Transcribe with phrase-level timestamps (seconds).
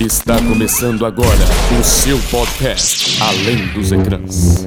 [0.00, 1.44] Está começando agora
[1.80, 4.66] o seu podcast Além dos Ecrãs.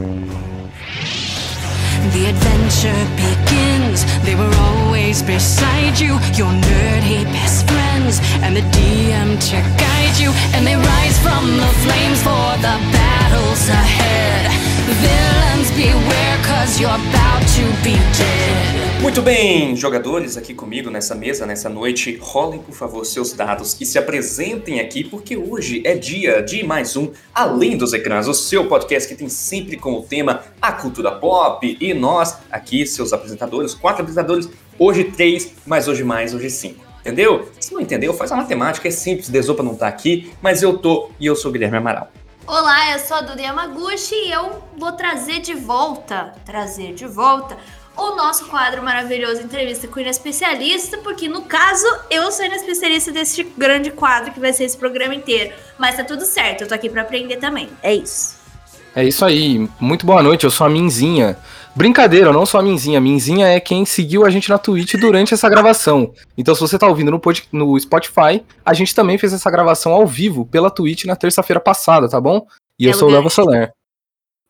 [2.13, 4.05] The adventure begins.
[4.23, 10.31] They were always beside you, your nerdy best friends, and the DM to guide you.
[10.55, 14.66] And they rise from the flames for the battles ahead.
[19.01, 23.85] Muito bem, jogadores aqui comigo nessa mesa, nessa noite, rolem por favor seus dados e
[23.85, 28.67] se apresentem aqui, porque hoje é dia de mais um Além dos Ecrãs, o seu
[28.67, 34.03] podcast que tem sempre como tema a cultura pop e nós, aqui, seus apresentadores, quatro
[34.03, 34.49] apresentadores,
[34.79, 36.85] hoje três, mas hoje mais, hoje cinco.
[37.01, 37.49] Entendeu?
[37.59, 41.09] Se não entendeu, faz a matemática, é simples, Desopa não tá aqui, mas eu tô
[41.19, 42.09] e eu sou Guilherme Amaral.
[42.47, 47.57] Olá, eu sou a Duda Yamaguchi e eu vou trazer de volta, trazer de volta
[47.93, 53.43] o nosso quadro maravilhoso Entrevista com o Especialista, porque no caso eu sou especialista desse
[53.43, 55.53] grande quadro que vai ser esse programa inteiro.
[55.77, 57.69] Mas tá tudo certo, eu tô aqui pra aprender também.
[57.83, 58.37] É isso.
[58.95, 59.69] É isso aí.
[59.77, 61.37] Muito boa noite, eu sou a Minzinha.
[61.77, 62.97] Brincadeira, eu não sou a Minzinha.
[62.97, 66.11] A Minzinha é quem seguiu a gente na Twitch durante essa gravação.
[66.35, 67.47] Então, se você tá ouvindo no, pod...
[67.51, 72.09] no Spotify, a gente também fez essa gravação ao vivo pela Twitch na terça-feira passada,
[72.09, 72.47] tá bom?
[72.79, 73.29] E eu Belo sou o Léo.
[73.29, 73.71] Soler.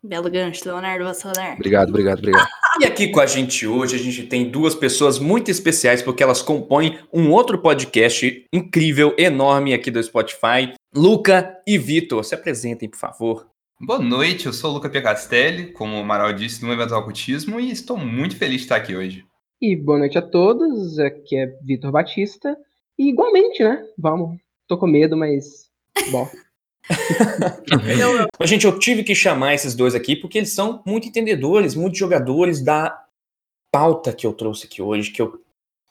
[0.02, 1.56] Belo gancho, Leonardo Vassoler.
[1.56, 2.47] Obrigado, obrigado, obrigado.
[2.80, 6.41] E aqui com a gente hoje, a gente tem duas pessoas muito especiais, porque elas
[6.41, 10.73] compõem um outro podcast incrível, enorme aqui do Spotify.
[10.95, 13.47] Luca e Vitor, se apresentem, por favor.
[13.80, 17.59] Boa noite, eu sou o Luca Piacastelli, como o Amaral disse, no evento do Ocultismo,
[17.59, 19.23] e estou muito feliz de estar aqui hoje.
[19.61, 22.58] E boa noite a todos, aqui é Vitor Batista.
[22.97, 23.86] E igualmente, né?
[23.95, 24.39] Vamos.
[24.67, 25.69] Tô com medo, mas.
[26.09, 26.28] Bom.
[28.39, 31.97] Mas, gente, eu tive que chamar esses dois aqui porque eles são muito entendedores, muito
[31.97, 32.97] jogadores da
[33.69, 35.41] pauta que eu trouxe aqui hoje, que eu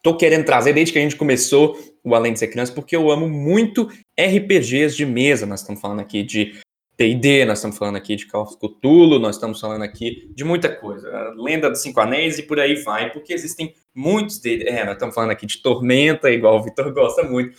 [0.02, 3.10] tô querendo trazer desde que a gente começou o Além de Ser Criança, porque eu
[3.10, 5.44] amo muito RPGs de mesa.
[5.44, 6.58] Nós estamos falando aqui de
[6.98, 10.74] D&D, nós estamos falando aqui de Call of Cthulhu, nós estamos falando aqui de muita
[10.74, 11.10] coisa.
[11.10, 14.68] A Lenda dos Cinco Anéis e por aí vai, porque existem muitos D&D.
[14.68, 17.58] É, nós estamos falando aqui de Tormenta, igual o Vitor gosta muito.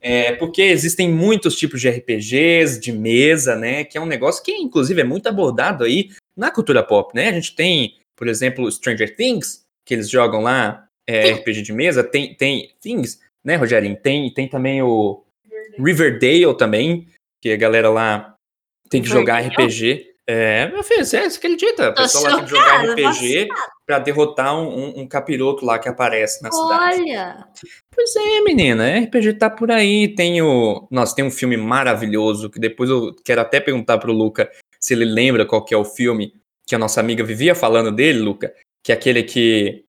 [0.00, 3.84] É, porque existem muitos tipos de RPGs, de mesa, né?
[3.84, 7.30] Que é um negócio que, inclusive, é muito abordado aí na cultura pop, né?
[7.30, 12.04] A gente tem, por exemplo, Stranger Things, que eles jogam lá, é, RPG de mesa.
[12.04, 13.96] Tem, tem Things, né, Rogerinho?
[13.96, 15.24] Tem, tem também o
[15.78, 17.08] Riverdale também,
[17.40, 18.33] que a galera lá
[18.88, 20.10] tem que jogar RPG.
[20.26, 21.90] É, meu filho, você, você acredita?
[21.90, 23.48] O Tô pessoal lá tem que jogar RPG
[23.86, 27.00] pra derrotar um, um- um capiroto lá que aparece na cidade.
[27.02, 27.46] Olha!
[27.94, 30.14] Pois é, menina, RPG tá por aí.
[30.14, 30.88] Tem o.
[30.90, 34.50] Nossa, tem um filme maravilhoso que depois eu quero até perguntar pro Luca
[34.80, 36.32] se ele lembra qual que é o filme
[36.66, 39.84] que a nossa amiga vivia falando dele, Luca, que é aquele que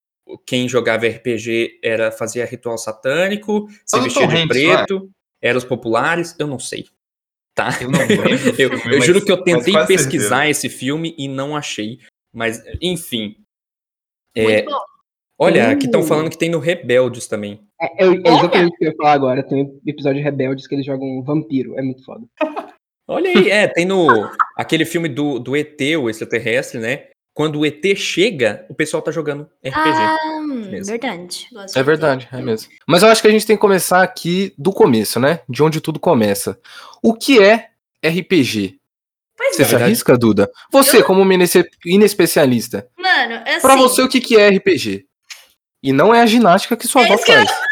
[0.45, 4.47] quem jogava RPG era fazia ritual satânico, se vestia de não é?
[4.47, 5.09] preto,
[5.41, 6.85] eram os populares, eu não sei.
[7.55, 7.69] Tá?
[7.81, 10.49] Eu não lembro eu, filme, eu juro que eu tentei pesquisar certeza.
[10.49, 11.99] esse filme e não achei.
[12.33, 13.37] Mas, enfim.
[14.35, 14.65] É,
[15.39, 16.05] olha, aqui estão Uh.
[16.05, 17.61] falando que tem no Rebeldes também.
[17.79, 19.41] É, é, é exatamente o que eu ia falar agora.
[19.41, 21.79] Tem um episódio de Rebeldes que eles jogam um vampiro.
[21.79, 22.25] É muito foda.
[23.07, 24.07] Olha aí, é, tem no
[24.57, 27.07] aquele filme do, do ET, o extraterrestre, né?
[27.35, 29.77] Quando o ET chega, o pessoal tá jogando RPG.
[29.77, 30.85] Ah, mesmo.
[30.85, 31.47] verdade.
[31.53, 32.71] É de verdade, é mesmo.
[32.87, 35.41] Mas eu acho que a gente tem que começar aqui do começo, né?
[35.47, 36.57] De onde tudo começa.
[37.03, 37.71] O que é
[38.03, 38.79] RPG?
[39.37, 39.65] Pois Você é.
[39.65, 40.49] se arrisca, Duda?
[40.71, 43.61] Você, como uma inesse- inespecialista, Mano, é assim.
[43.67, 45.05] pra você o que, que é RPG?
[45.83, 47.49] E não é a ginástica que sua É avó isso que eu- faz.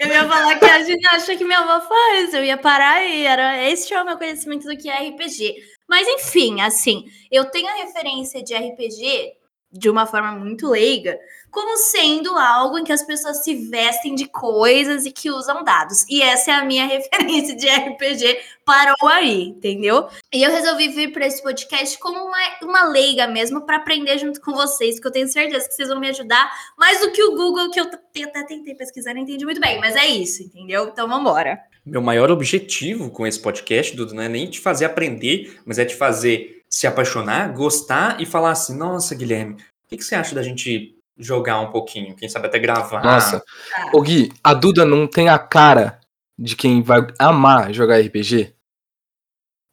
[0.00, 3.62] Eu ia falar que a ginástica que minha avó faz, eu ia parar aí, era
[3.68, 5.54] esse é o meu conhecimento do que é RPG.
[5.88, 9.34] Mas enfim, assim, eu tenho a referência de RPG
[9.70, 11.18] de uma forma muito leiga,
[11.50, 16.04] como sendo algo em que as pessoas se vestem de coisas e que usam dados.
[16.08, 20.08] E essa é a minha referência de RPG, parou aí, entendeu?
[20.32, 24.40] E eu resolvi vir para esse podcast como uma, uma leiga mesmo, para aprender junto
[24.40, 27.34] com vocês, porque eu tenho certeza que vocês vão me ajudar mais do que o
[27.34, 30.88] Google, que eu até tentei pesquisar, não entendi muito bem, mas é isso, entendeu?
[30.88, 31.58] Então vambora.
[31.84, 35.84] Meu maior objetivo com esse podcast, Dudu, não é nem te fazer aprender, mas é
[35.84, 40.34] te fazer se apaixonar, gostar e falar assim: nossa, Guilherme, o que, que você acha
[40.34, 42.14] da gente jogar um pouquinho?
[42.14, 43.02] Quem sabe até gravar?
[43.02, 43.40] Nossa.
[43.40, 43.90] Tá.
[43.92, 45.98] Ô Gui, a Duda não tem a cara
[46.38, 48.54] de quem vai amar jogar RPG?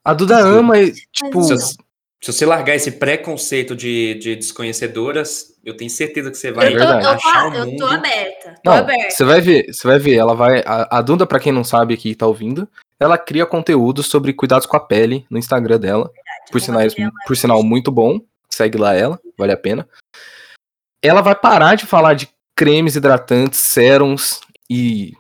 [0.03, 0.47] A Duda Sim.
[0.50, 1.44] ama, e, tipo.
[1.44, 1.77] Se,
[2.21, 6.71] se você largar esse preconceito de, de desconhecedoras, eu tenho certeza que você vai eu,
[6.74, 7.06] tô, verdade.
[7.06, 7.77] eu, achar tô, o eu mundo.
[7.77, 8.56] tô aberta.
[8.63, 9.12] Tô Não, aberta.
[9.12, 10.63] você vai ver, você vai ver, ela vai.
[10.65, 12.68] A, a Duda, pra quem não sabe aqui e tá ouvindo,
[13.00, 16.12] ela cria conteúdo sobre cuidados com a pele no Instagram dela.
[16.51, 16.95] Por, sinais,
[17.25, 18.19] por sinal, muito bom.
[18.50, 19.88] Segue lá ela, vale a pena.
[21.01, 24.39] Ela vai parar de falar de cremes hidratantes, sérums
[24.69, 25.13] e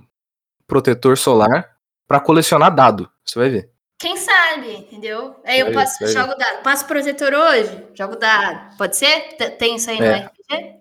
[0.67, 1.75] protetor solar
[2.07, 3.09] pra colecionar dado.
[3.25, 3.69] Você vai ver.
[3.99, 5.35] Quem sabe, entendeu?
[5.45, 6.61] Aí eu passo, jogo dado.
[6.63, 8.75] Passo protetor hoje, jogo dado.
[8.77, 9.21] Pode ser?
[9.57, 10.17] Tem isso aí no É.
[10.49, 10.75] RPG?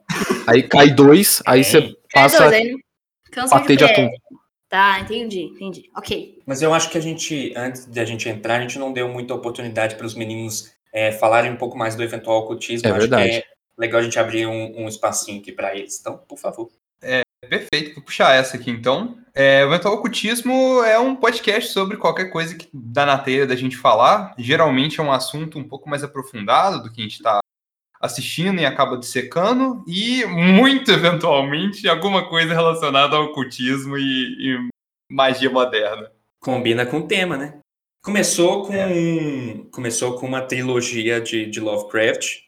[0.46, 1.64] Aí cai dois, aí É.
[1.64, 1.80] você
[2.10, 2.78] Cai passa dois, aí não-
[3.30, 4.10] cansa patê de atum.
[4.68, 5.90] Tá, entendi, entendi.
[5.96, 6.42] Ok.
[6.44, 9.08] Mas eu acho que a gente, antes de a gente entrar, a gente não deu
[9.08, 12.88] muita oportunidade para os meninos é, falarem um pouco mais do eventual ocultismo.
[12.88, 13.44] É acho verdade.
[13.76, 15.98] É legal a gente abrir um, um espacinho aqui para eles.
[16.00, 16.70] Então, por favor.
[17.48, 19.18] Perfeito, vou puxar essa aqui então.
[19.34, 23.56] É, o Eventual Ocultismo é um podcast sobre qualquer coisa que dá na telha da
[23.56, 24.34] gente falar.
[24.38, 27.40] Geralmente é um assunto um pouco mais aprofundado do que a gente está
[28.00, 29.84] assistindo e acaba dissecando.
[29.86, 34.68] E, muito eventualmente, alguma coisa relacionada ao ocultismo e, e
[35.10, 36.10] magia moderna.
[36.40, 37.58] Combina com o tema, né?
[38.02, 42.43] Começou com, começou com uma trilogia de, de Lovecraft.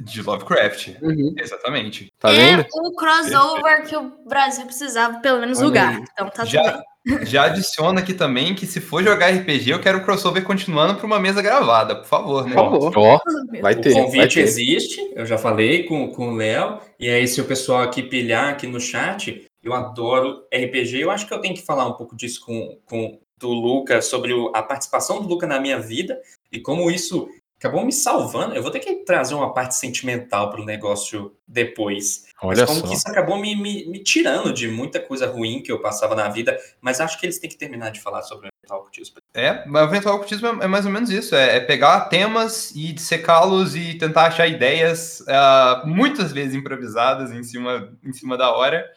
[0.00, 0.96] De Lovecraft.
[1.02, 1.34] Uhum.
[1.38, 2.08] Exatamente.
[2.18, 2.66] Tá é vendo?
[2.72, 6.00] o crossover que o Brasil precisava, pelo menos, lugar.
[6.12, 6.62] Então tá tudo Já,
[7.04, 7.24] bem.
[7.26, 11.06] já adiciona aqui também que se for jogar RPG, eu quero o crossover continuando para
[11.06, 12.54] uma mesa gravada, por favor, né?
[12.54, 13.20] Por favor.
[13.60, 14.40] Vai O ter, vai convite ter.
[14.40, 16.78] existe, eu já falei com, com o Léo.
[16.98, 21.00] E aí, se o pessoal aqui pilhar aqui no chat, eu adoro RPG.
[21.00, 24.34] Eu acho que eu tenho que falar um pouco disso com, com do Luca, sobre
[24.34, 26.20] o- a participação do Luca na minha vida
[26.52, 27.26] e como isso
[27.60, 28.54] acabou me salvando.
[28.54, 32.24] Eu vou ter que trazer uma parte sentimental para o negócio depois.
[32.42, 32.86] Olha Mas como só.
[32.86, 36.28] que isso acabou me, me, me tirando de muita coisa ruim que eu passava na
[36.30, 36.58] vida.
[36.80, 39.16] Mas acho que eles têm que terminar de falar sobre o mental ocultismo.
[39.34, 42.70] É, mas o eventual ocultismo é, é mais ou menos isso, é, é pegar temas
[42.74, 48.50] e dissecá-los e tentar achar ideias, ah, muitas vezes improvisadas em cima, em cima da
[48.52, 48.88] hora,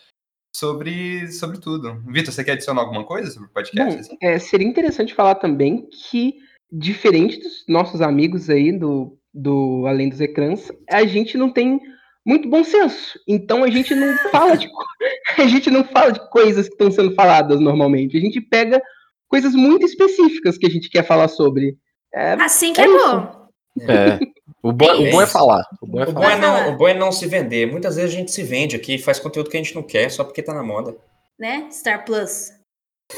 [0.55, 2.01] sobre, sobre tudo.
[2.07, 3.93] Vitor, você quer adicionar alguma coisa sobre o podcast?
[3.93, 4.17] Bom, assim?
[4.21, 6.35] é, seria interessante falar também que,
[6.73, 11.79] diferente dos nossos amigos aí do, do Além dos Ecrãs, a gente não tem
[12.25, 13.19] muito bom senso.
[13.27, 14.67] Então a gente não fala de
[15.37, 18.17] a gente não fala de coisas que estão sendo faladas normalmente.
[18.17, 18.81] A gente pega
[19.27, 21.77] coisas muito específicas que a gente quer falar sobre.
[22.13, 23.47] É, Assim que é, É bom.
[23.81, 24.19] É.
[24.61, 25.67] O bom, o bom é falar.
[25.81, 27.69] O bom é O bom é, não, o bom é não se vender.
[27.69, 30.09] Muitas vezes a gente se vende aqui e faz conteúdo que a gente não quer
[30.09, 30.95] só porque tá na moda.
[31.37, 31.67] Né?
[31.71, 32.51] Star Plus.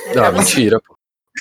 [0.07, 0.39] É Ah, você.
[0.61, 0.94] mentira, pô.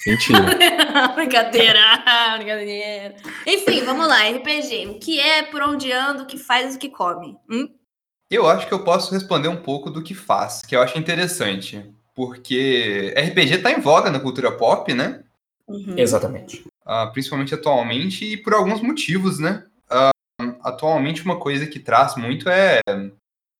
[0.06, 0.40] Mentira.
[1.14, 1.80] brincadeira,
[2.36, 3.16] brincadeira.
[3.46, 4.88] Enfim, vamos lá, RPG.
[4.88, 7.36] O que é, por onde anda, o que faz, o que come?
[7.50, 7.68] Hum?
[8.30, 11.84] Eu acho que eu posso responder um pouco do que faz, que eu acho interessante.
[12.14, 15.22] Porque RPG tá em voga na cultura pop, né?
[15.66, 15.94] Uhum.
[15.96, 16.64] Exatamente.
[16.84, 19.64] Ah, principalmente atualmente, e por alguns motivos, né?
[19.90, 20.10] Ah,
[20.62, 22.80] atualmente, uma coisa que traz muito é,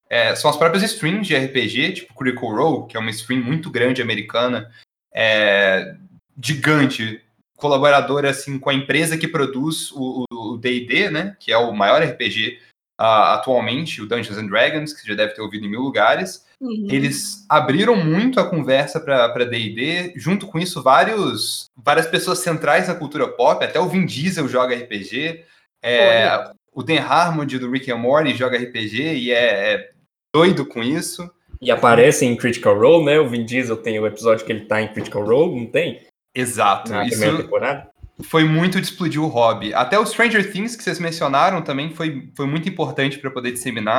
[0.08, 3.70] é- são as próprias streams de RPG, tipo Critical Role, que é uma stream muito
[3.70, 4.70] grande americana,
[5.12, 5.96] é,
[6.40, 7.20] gigante,
[7.56, 11.36] colaboradora assim, com a empresa que produz o D&D, né?
[11.38, 12.58] Que é o maior RPG
[12.98, 16.44] ah, atualmente, o Dungeons and Dragons, que você já deve ter ouvido em mil lugares.
[16.60, 16.86] Uhum.
[16.88, 22.94] Eles abriram muito a conversa para D&D, junto com isso vários várias pessoas centrais na
[22.94, 25.44] cultura pop, até o Vin Diesel joga RPG,
[25.82, 29.90] é, o Dan Harmon do Rick and Morty joga RPG e é, é
[30.34, 31.28] doido com isso.
[31.60, 33.18] E aparece em Critical Role, né?
[33.18, 36.02] O Vin Diesel tem o episódio que ele tá em Critical Role, não tem?
[36.34, 36.90] Exato.
[36.90, 37.90] Na isso primeira temporada.
[38.24, 39.72] foi muito de explodir o hobby.
[39.74, 43.96] Até o Stranger Things que vocês mencionaram também foi, foi muito importante para poder disseminar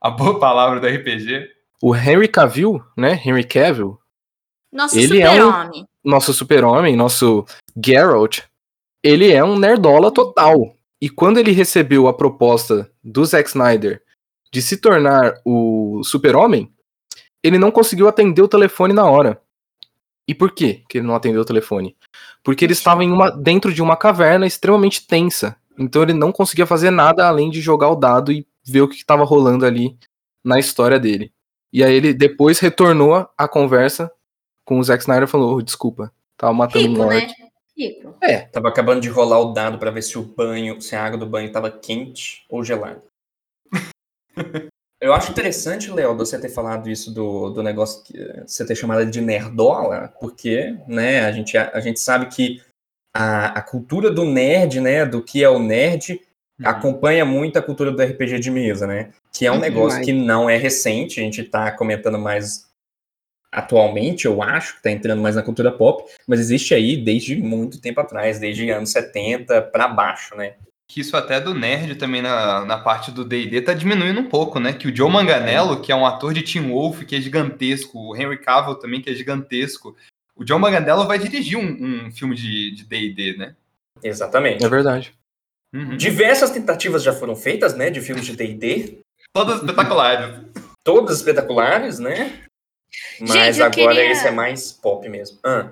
[0.00, 1.46] a, a boa palavra do RPG.
[1.82, 3.20] O Henry Cavill, né?
[3.24, 3.98] Henry Cavill,
[4.72, 5.86] Nosso Ele é um- super-homem.
[6.04, 7.44] nosso super-homem, nosso
[7.84, 8.40] Geralt,
[9.02, 10.76] ele é um nerdola total.
[11.00, 14.00] E quando ele recebeu a proposta do Zack Snyder
[14.52, 16.72] de se tornar o super-homem,
[17.42, 19.41] ele não conseguiu atender o telefone na hora.
[20.26, 21.96] E por quê que ele não atendeu o telefone?
[22.42, 25.56] Porque ele estava em uma, dentro de uma caverna extremamente tensa.
[25.78, 28.96] Então ele não conseguia fazer nada além de jogar o dado e ver o que
[28.96, 29.96] estava rolando ali
[30.44, 31.32] na história dele.
[31.72, 34.12] E aí ele depois retornou a conversa
[34.64, 37.14] com o Zack Snyder e falou: "Oh, desculpa, tava matando um Rico, orc.
[37.14, 37.48] né?
[37.76, 38.14] Rico.
[38.52, 41.26] Tava acabando de rolar o dado pra ver se o banho, se a água do
[41.26, 43.02] banho tava quente ou gelada.
[45.02, 48.16] Eu acho interessante, Léo, você ter falado isso do, do negócio que
[48.46, 52.62] você ter chamado de nerdola, porque, né, a gente, a, gente sabe que
[53.12, 56.20] a, a cultura do nerd, né, do que é o nerd,
[56.62, 59.10] acompanha muito a cultura do RPG de mesa, né?
[59.32, 62.70] Que é um Muito negócio que não é recente, a gente tá comentando mais
[63.50, 67.80] atualmente, eu acho, que tá entrando mais na cultura pop, mas existe aí desde muito
[67.80, 70.54] tempo atrás, desde anos 70 pra baixo, né?
[70.92, 74.60] Que isso até do nerd também na, na parte do D&D tá diminuindo um pouco,
[74.60, 74.74] né?
[74.74, 78.14] Que o Joe Manganiello, que é um ator de Teen Wolf, que é gigantesco, o
[78.14, 79.96] Henry Cavill também, que é gigantesco,
[80.36, 83.56] o Joe Manganiello vai dirigir um, um filme de de D&D, né?
[84.02, 84.62] Exatamente.
[84.64, 85.14] É verdade.
[85.74, 85.96] Uhum.
[85.96, 88.98] Diversas tentativas já foram feitas, né, de filmes de D&D,
[89.34, 90.40] Todas espetaculares.
[90.84, 92.42] todas espetaculares, né?
[93.18, 95.38] Mas Gente, agora queria- esse é mais pop mesmo.
[95.42, 95.70] Ah,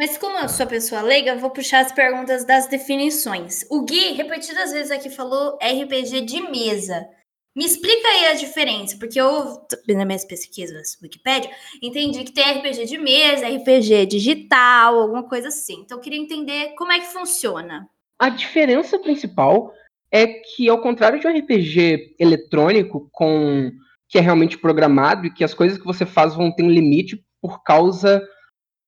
[0.00, 3.66] Mas como eu sou pessoa leiga, vou puxar as perguntas das definições.
[3.70, 7.06] O Gui, repetidas vezes aqui, falou RPG de mesa.
[7.54, 11.50] Me explica aí a diferença, porque eu, nas minhas pesquisas Wikipedia,
[11.82, 15.82] entendi que tem RPG de mesa, RPG digital, alguma coisa assim.
[15.82, 17.86] Então eu queria entender como é que funciona.
[18.18, 19.70] A diferença principal
[20.10, 23.70] é que, ao contrário de um RPG eletrônico, com
[24.08, 27.22] que é realmente programado e que as coisas que você faz vão ter um limite
[27.38, 28.26] por causa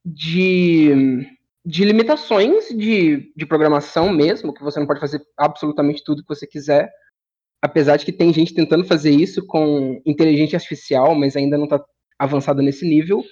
[0.05, 1.27] de,
[1.65, 6.47] de limitações de, de programação mesmo, que você não pode fazer absolutamente tudo que você
[6.47, 6.91] quiser
[7.63, 11.83] apesar de que tem gente tentando fazer isso com inteligência artificial, mas ainda não está
[12.19, 13.23] avançado nesse nível.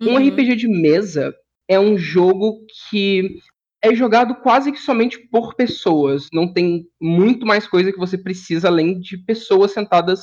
[0.00, 0.14] Uhum.
[0.14, 1.34] Um RPG de mesa
[1.68, 3.38] é um jogo que
[3.82, 6.28] é jogado quase que somente por pessoas.
[6.32, 10.22] Não tem muito mais coisa que você precisa além de pessoas sentadas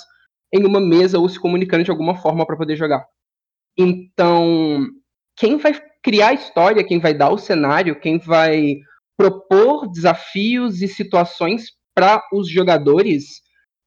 [0.51, 3.05] em uma mesa ou se comunicando de alguma forma para poder jogar.
[3.77, 4.87] Então,
[5.37, 8.77] quem vai criar a história, quem vai dar o cenário, quem vai
[9.17, 13.41] propor desafios e situações para os jogadores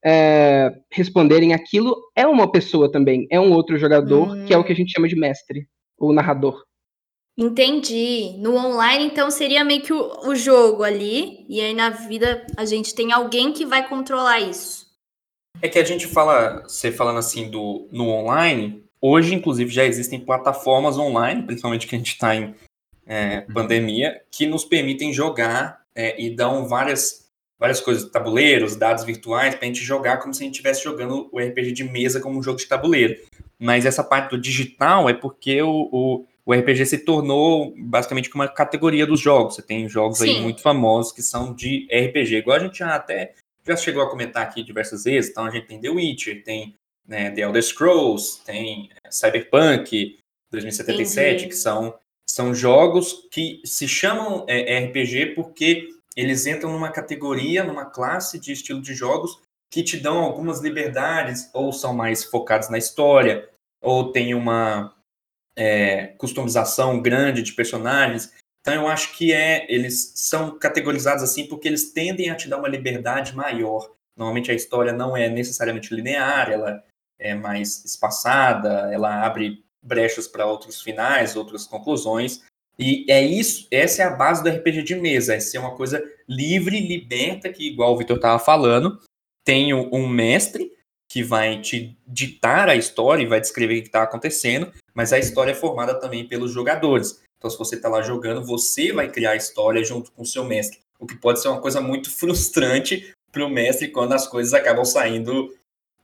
[0.05, 4.45] é, responderem aquilo é uma pessoa também, é um outro jogador, hum.
[4.45, 5.67] que é o que a gente chama de mestre,
[5.97, 6.63] ou narrador.
[7.37, 8.37] Entendi.
[8.37, 12.63] No online, então, seria meio que o, o, jogo ali, e aí na vida a
[12.63, 14.85] gente tem alguém que vai controlar isso.
[15.61, 20.19] É que a gente fala, você falando assim do no online, hoje, inclusive, já existem
[20.19, 22.53] plataformas online, principalmente que a gente está em
[23.05, 23.53] é, uhum.
[23.53, 27.25] pandemia, que nos permitem jogar é, e dão várias
[27.57, 31.29] várias coisas, tabuleiros, dados virtuais, para a gente jogar como se a gente estivesse jogando
[31.31, 33.15] o RPG de mesa como um jogo de tabuleiro.
[33.57, 38.47] Mas essa parte do digital é porque o, o, o RPG se tornou basicamente uma
[38.47, 39.55] categoria dos jogos.
[39.55, 40.35] Você tem jogos Sim.
[40.35, 43.33] aí muito famosos que são de RPG, igual a gente já até
[43.67, 45.31] já chegou a comentar aqui diversas vezes.
[45.31, 46.75] Então a gente tem The Witcher, tem
[47.07, 50.19] né, The Elder Scrolls, tem é, Cyberpunk
[50.51, 51.47] 2077, Entendi.
[51.49, 51.97] que são,
[52.29, 58.53] são jogos que se chamam é, RPG porque eles entram numa categoria, numa classe de
[58.53, 59.39] estilo de jogos
[59.71, 63.49] que te dão algumas liberdades, ou são mais focados na história,
[63.81, 64.95] ou tem uma
[65.57, 68.33] é, customização grande de personagens.
[68.61, 72.57] Então eu acho que é, eles são categorizados assim porque eles tendem a te dar
[72.57, 73.91] uma liberdade maior.
[74.17, 76.83] Normalmente a história não é necessariamente linear, ela
[77.19, 82.43] é mais espaçada, ela abre brechas para outros finais, outras conclusões.
[82.77, 86.03] E é isso, essa é a base do RPG de mesa, é ser uma coisa
[86.27, 88.99] livre, liberta, que igual o Vitor estava falando,
[89.45, 90.73] tem um mestre
[91.09, 95.19] que vai te ditar a história e vai descrever o que está acontecendo, mas a
[95.19, 97.21] história é formada também pelos jogadores.
[97.37, 100.43] Então, se você está lá jogando, você vai criar a história junto com o seu
[100.43, 104.53] mestre, o que pode ser uma coisa muito frustrante para o mestre quando as coisas
[104.53, 105.53] acabam saindo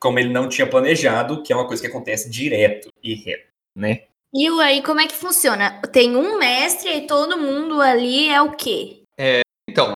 [0.01, 4.01] como ele não tinha planejado, que é uma coisa que acontece direto e reto, né?
[4.33, 5.79] E aí, como é que funciona?
[5.93, 9.03] Tem um mestre e todo mundo ali é o quê?
[9.17, 9.93] É, então,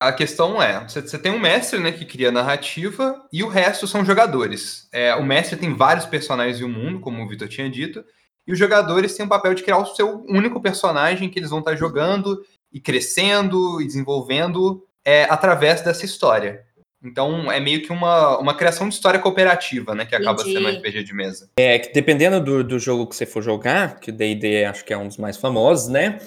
[0.00, 3.86] a questão é, você, tem um mestre, né, que cria a narrativa e o resto
[3.86, 4.88] são jogadores.
[4.92, 8.04] É, o mestre tem vários personagens em um mundo, como o Vitor tinha dito,
[8.46, 11.60] e os jogadores têm o papel de criar o seu único personagem que eles vão
[11.60, 16.65] estar jogando e crescendo e desenvolvendo é, através dessa história.
[17.06, 20.04] Então é meio que uma, uma criação de história cooperativa, né?
[20.04, 20.56] Que acaba Entendi.
[20.56, 21.50] sendo um RPG de mesa.
[21.58, 24.92] É, que dependendo do, do jogo que você for jogar, que o D&D acho que
[24.92, 26.18] é um dos mais famosos, né?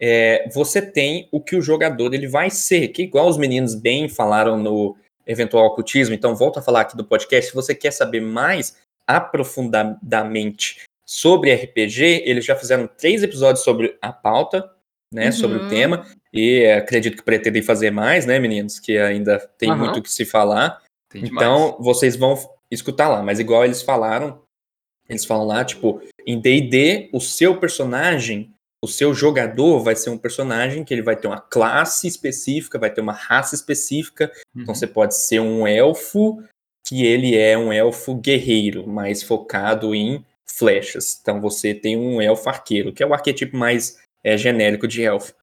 [0.00, 4.08] É, você tem o que o jogador ele vai ser, que igual os meninos bem
[4.08, 8.20] falaram no eventual ocultismo, então volto a falar aqui do podcast, se você quer saber
[8.20, 14.68] mais aprofundadamente sobre RPG, eles já fizeram três episódios sobre a pauta,
[15.12, 15.32] né, uhum.
[15.32, 15.68] sobre o uhum.
[15.68, 19.78] tema, e acredito que pretendem fazer mais, né, meninos, que ainda tem uhum.
[19.78, 20.80] muito o que se falar.
[21.08, 22.36] Tem então, vocês vão
[22.70, 24.40] escutar lá, mas igual eles falaram,
[25.08, 28.50] eles falam lá, tipo, em D&D, o seu personagem,
[28.82, 32.90] o seu jogador vai ser um personagem que ele vai ter uma classe específica, vai
[32.90, 34.62] ter uma raça específica, então uhum.
[34.62, 36.42] então você pode ser um elfo,
[36.86, 41.18] que ele é um elfo guerreiro, mais focado em flechas.
[41.20, 45.34] Então você tem um elfo arqueiro, que é o arquetipo mais é, genérico de elfo.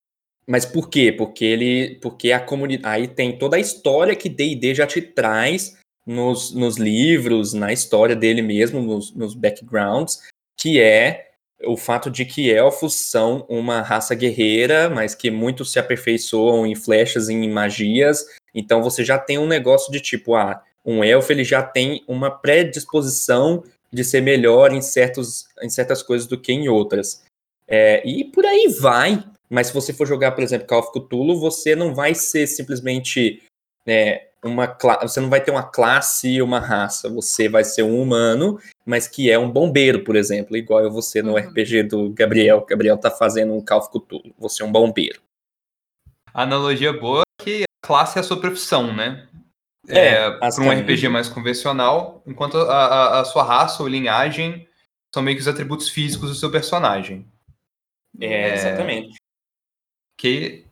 [0.48, 1.12] Mas por quê?
[1.12, 5.78] Porque ele, porque a comunidade, aí tem toda a história que D&D já te traz
[6.06, 10.20] nos, nos livros, na história dele mesmo, nos, nos backgrounds,
[10.58, 11.30] que é
[11.66, 16.74] o fato de que elfos são uma raça guerreira, mas que muitos se aperfeiçoam em
[16.74, 18.26] flechas, em magias.
[18.56, 22.32] Então você já tem um negócio de tipo, ah, um elfo ele já tem uma
[22.32, 27.24] predisposição de ser melhor em, certos, em certas coisas do que em outras.
[27.70, 29.24] É, e por aí vai.
[29.50, 33.42] Mas se você for jogar, por exemplo, Call of Cthulhu, você não vai ser simplesmente
[33.88, 37.10] é, uma você não vai ter uma classe e uma raça.
[37.10, 41.22] Você vai ser um humano, mas que é um bombeiro, por exemplo, igual eu você
[41.22, 41.38] no Uhum.
[41.38, 42.66] RPG do Gabriel.
[42.68, 44.34] Gabriel tá fazendo um Call of Cthulhu.
[44.40, 45.20] Você é um bombeiro.
[46.34, 49.28] A analogia boa é que a classe é a sua profissão, né?
[49.88, 50.70] É, para um.
[50.72, 54.68] RPG mais convencional, enquanto a, a- a sua raça ou linhagem
[55.14, 57.26] são meio que os atributos físicos do seu personagem.
[58.20, 59.18] É, exatamente.
[60.18, 60.66] Que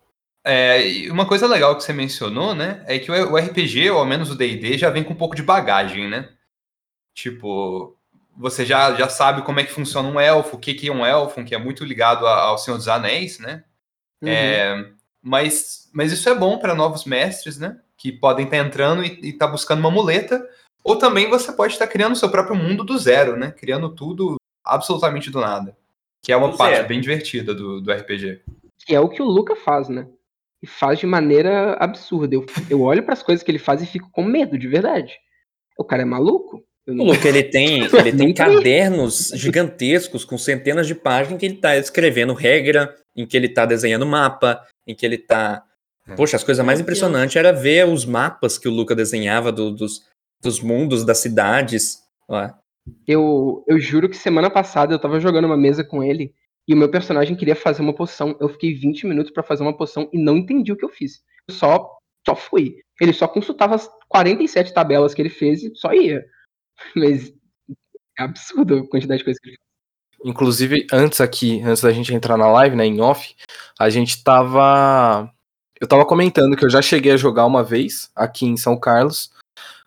[0.46, 4.32] é, uma coisa legal que você mencionou, né, é que o, RPG, ou ao menos
[4.32, 6.30] o D&D, já vem com um pouco de bagagem, né?
[7.14, 7.98] Tipo,
[8.38, 11.06] você já, já sabe como é que funciona um elfo, o que, que é um
[11.06, 13.64] elfo, que é muito ligado ao Senhor dos Anéis, né?
[14.22, 14.30] Uhum.
[14.30, 14.92] É,
[15.22, 17.78] mas, mas isso é bom para novos mestres, né?
[17.98, 20.48] Que podem estar entrando e estar buscando uma muleta.
[20.84, 23.52] Ou também você pode estar criando o seu próprio mundo do zero, né?
[23.52, 25.76] Criando tudo absolutamente do nada.
[26.24, 26.88] Que é uma Do parte zero.
[26.88, 28.42] bem divertida do, do RPG.
[28.86, 30.08] Que é o que o Luca faz, né?
[30.62, 32.34] E faz de maneira absurda.
[32.36, 35.14] Eu, eu olho pras coisas que ele faz e fico com medo, de verdade.
[35.78, 36.64] O cara é maluco?
[36.86, 41.38] Eu O não- Luke, ele tem, ele tem cadernos gigantescos com centenas de páginas em
[41.38, 45.64] que ele tá escrevendo regra, em que ele tá desenhando mapa, em que ele tá.
[46.08, 46.16] É.
[46.16, 50.06] Poxa, as coisas mais impressionantes era ver os mapas que o Luca desenhava do- dos,
[50.42, 52.02] dos mundos, das cidades.
[52.28, 52.50] Ó,
[53.08, 56.34] Eu, eu juro que semana passada eu tava jogando uma mesa com ele
[56.68, 58.36] e o meu personagem queria fazer uma poção.
[58.40, 61.22] Eu fiquei 20 minutos pra fazer uma poção e não entendi o que eu fiz.
[61.48, 61.90] Eu só,
[62.26, 62.78] só fui.
[63.00, 66.26] Ele só consultava as 47 tabelas que ele fez e só ia.
[66.96, 67.34] Mas
[68.20, 69.68] é absurdo a quantidade de coisas que ele fez.
[70.26, 73.36] Inclusive, antes aqui, antes da gente entrar na live, né, em off,
[73.80, 75.32] a gente tava.
[75.80, 79.32] Eu tava comentando que eu já cheguei a jogar uma vez aqui em São Carlos,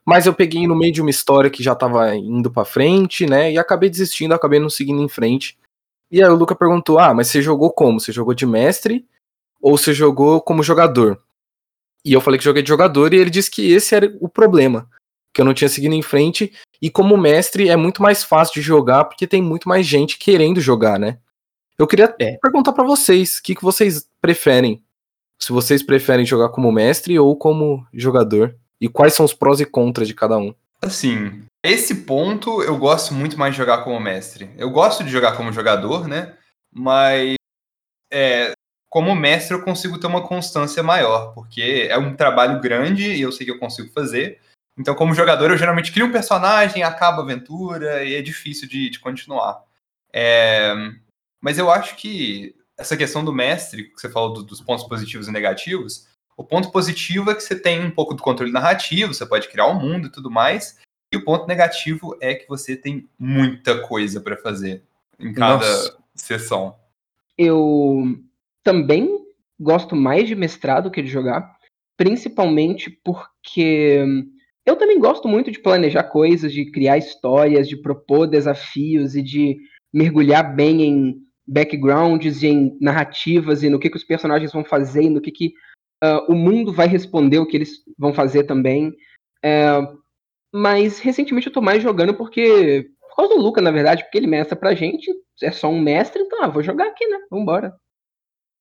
[0.06, 3.52] mas eu peguei no meio de uma história que já tava indo pra frente, né,
[3.52, 5.58] e acabei desistindo, acabei não seguindo em frente.
[6.10, 8.00] E aí o Luca perguntou: Ah, mas você jogou como?
[8.00, 9.06] Você jogou de mestre
[9.60, 11.22] ou você jogou como jogador?
[12.04, 14.88] E eu falei que joguei de jogador e ele disse que esse era o problema,
[15.34, 18.62] que eu não tinha seguido em frente e como mestre é muito mais fácil de
[18.62, 21.18] jogar porque tem muito mais gente querendo jogar, né?
[21.78, 22.36] Eu queria É.
[22.42, 24.82] perguntar pra vocês, o que, que vocês preferem?
[25.38, 28.54] Se vocês preferem jogar como mestre ou como jogador?
[28.80, 30.54] E quais são os prós e contras de cada um?
[30.82, 34.50] Assim, esse ponto eu gosto muito mais de jogar como mestre.
[34.56, 36.34] Eu gosto de jogar como jogador, né?
[36.72, 37.34] Mas
[38.12, 38.52] é,
[38.88, 43.30] como mestre eu consigo ter uma constância maior, porque é um trabalho grande e eu
[43.30, 44.40] sei que eu consigo fazer.
[44.78, 48.88] Então, como jogador, eu geralmente crio um personagem, acaba a aventura e é difícil de,
[48.88, 49.62] de continuar.
[50.12, 50.72] É,
[51.42, 55.28] mas eu acho que essa questão do mestre, que você falou do- dos pontos positivos
[55.28, 56.08] e negativos,
[56.40, 59.66] o ponto positivo é que você tem um pouco do controle narrativo, você pode criar
[59.66, 60.78] um mundo e tudo mais.
[61.12, 64.82] E o ponto negativo é que você tem muita coisa para fazer
[65.18, 65.98] em cada Nossa.
[66.14, 66.74] sessão.
[67.36, 68.18] Eu
[68.64, 69.22] também
[69.60, 71.58] gosto mais de mestrar do que de jogar,
[71.94, 74.02] principalmente porque
[74.64, 79.58] eu também gosto muito de planejar coisas, de criar histórias, de propor desafios e de
[79.92, 85.02] mergulhar bem em backgrounds e em narrativas e no que, que os personagens vão fazer
[85.02, 85.52] e no que, que
[86.02, 88.92] ah, o mundo vai responder o que eles vão fazer também.
[89.44, 89.80] É,
[90.52, 92.90] mas recentemente eu tô mais jogando porque.
[93.00, 96.22] Por causa do Luca, na verdade, porque ele mestra pra gente, é só um mestre,
[96.22, 97.18] então, ah, vou jogar aqui, né?
[97.30, 97.74] Vambora.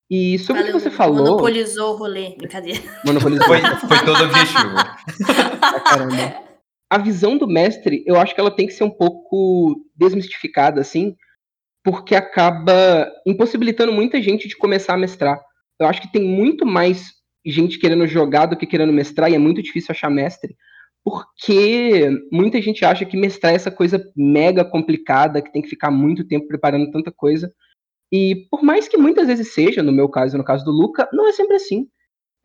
[0.10, 1.18] E sobre o que Valeu, você falou.
[1.18, 2.36] Monopolizou o rolê.
[2.36, 2.82] Brincadeira.
[3.06, 3.46] Monopolizou.
[3.46, 4.76] Foi, foi todo objetivo.
[5.86, 6.50] caramba.
[6.92, 11.16] A visão do mestre, eu acho que ela tem que ser um pouco desmistificada, assim,
[11.84, 15.40] porque acaba impossibilitando muita gente de começar a mestrar.
[15.80, 19.40] Eu acho que tem muito mais gente querendo jogar do que querendo mestrar, e é
[19.40, 20.56] muito difícil achar mestre,
[21.04, 25.92] porque muita gente acha que mestrar é essa coisa mega complicada, que tem que ficar
[25.92, 27.52] muito tempo preparando tanta coisa.
[28.12, 31.28] E por mais que muitas vezes seja, no meu caso, no caso do Luca, não
[31.28, 31.88] é sempre assim.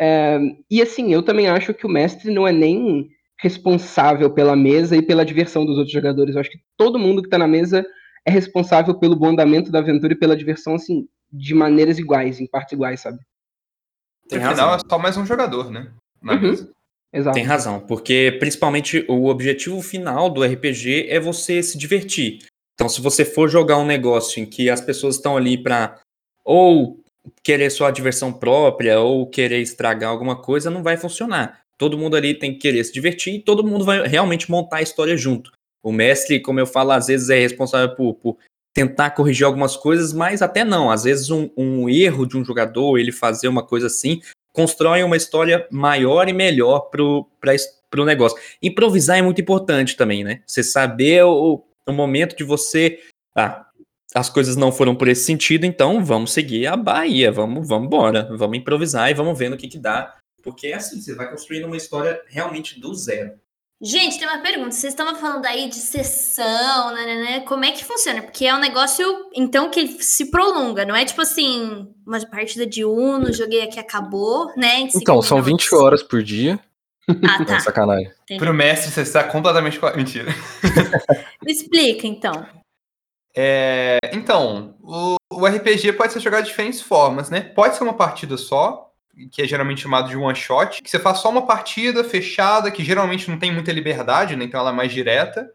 [0.00, 0.38] É,
[0.70, 3.08] e assim, eu também acho que o mestre não é nem
[3.40, 6.34] responsável pela mesa e pela diversão dos outros jogadores.
[6.34, 7.84] Eu acho que todo mundo que tá na mesa
[8.26, 12.46] é responsável pelo bom andamento da aventura e pela diversão, assim, de maneiras iguais, em
[12.46, 13.18] partes iguais, sabe?
[14.28, 14.86] Tem no final razão.
[14.86, 15.92] é só mais um jogador, né?
[16.22, 16.40] Na Uhum.
[16.40, 16.70] mesa.
[17.12, 17.34] Exato.
[17.34, 22.38] Tem razão, porque principalmente o objetivo final do RPG é você se divertir.
[22.74, 26.00] Então, se você for jogar um negócio em que as pessoas estão ali para
[26.44, 27.00] ou
[27.44, 31.60] querer só a diversão própria ou querer estragar alguma coisa, não vai funcionar.
[31.78, 34.82] Todo mundo ali tem que querer se divertir e todo mundo vai realmente montar a
[34.82, 35.52] história junto.
[35.84, 38.36] O mestre, como eu falo, às vezes é responsável por, por
[38.74, 40.90] tentar corrigir algumas coisas, mas até não.
[40.90, 44.20] Às vezes um, um erro de um jogador, ele fazer uma coisa assim,
[44.52, 46.90] constrói uma história maior e melhor
[47.52, 48.36] es- pro negócio.
[48.60, 50.42] Improvisar é muito importante também, né?
[50.44, 52.98] Você saber o, o momento de você.
[53.36, 53.64] Ah,
[54.12, 58.28] as coisas não foram por esse sentido, então vamos seguir a Bahia, vamos, vamos embora,
[58.36, 60.16] vamos improvisar e vamos ver no que, que dá.
[60.40, 63.32] Porque é assim, você vai construindo uma história realmente do zero.
[63.84, 64.70] Gente, tem uma pergunta.
[64.70, 67.40] Vocês estavam falando aí de sessão, né, né, né?
[67.40, 68.22] Como é que funciona?
[68.22, 70.84] Porque é um negócio, então, que se prolonga.
[70.86, 74.88] Não é tipo assim, uma partida de Uno, joguei aqui, acabou, né?
[74.94, 75.66] Então, são minutos.
[75.66, 76.58] 20 horas por dia.
[77.08, 77.60] Ah, Não, tá.
[77.60, 78.10] sacanagem.
[78.22, 78.40] Entendi.
[78.40, 79.78] Pro mestre, você está completamente.
[79.78, 80.32] co- Mentira.
[81.46, 82.46] Explica, então.
[83.36, 87.40] É, então, o, o RPG pode ser jogado de diferentes formas, né?
[87.40, 88.90] Pode ser uma partida só,
[89.30, 92.84] que é geralmente chamado de one shot, que você faz só uma partida fechada, que
[92.84, 94.44] geralmente não tem muita liberdade, né?
[94.44, 95.50] Então ela é mais direta.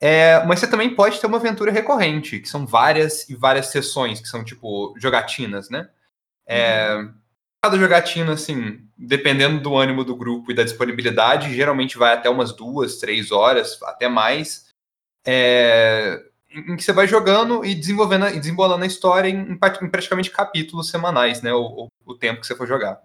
[0.00, 4.20] É, mas você também pode ter uma aventura recorrente, que são várias e várias sessões,
[4.20, 5.88] que são tipo jogatinas, né?
[6.46, 7.08] É,
[7.64, 12.52] Cada jogatina, assim, dependendo do ânimo do grupo e da disponibilidade, geralmente vai até umas
[12.52, 14.68] duas, três horas, até mais.
[15.26, 16.22] É,
[16.54, 19.88] em que você vai jogando e desenvolvendo e desembolando a história em, em pra- em
[19.88, 21.52] praticamente capítulos semanais, né?
[21.52, 22.98] O, o- o tempo que você for jogar.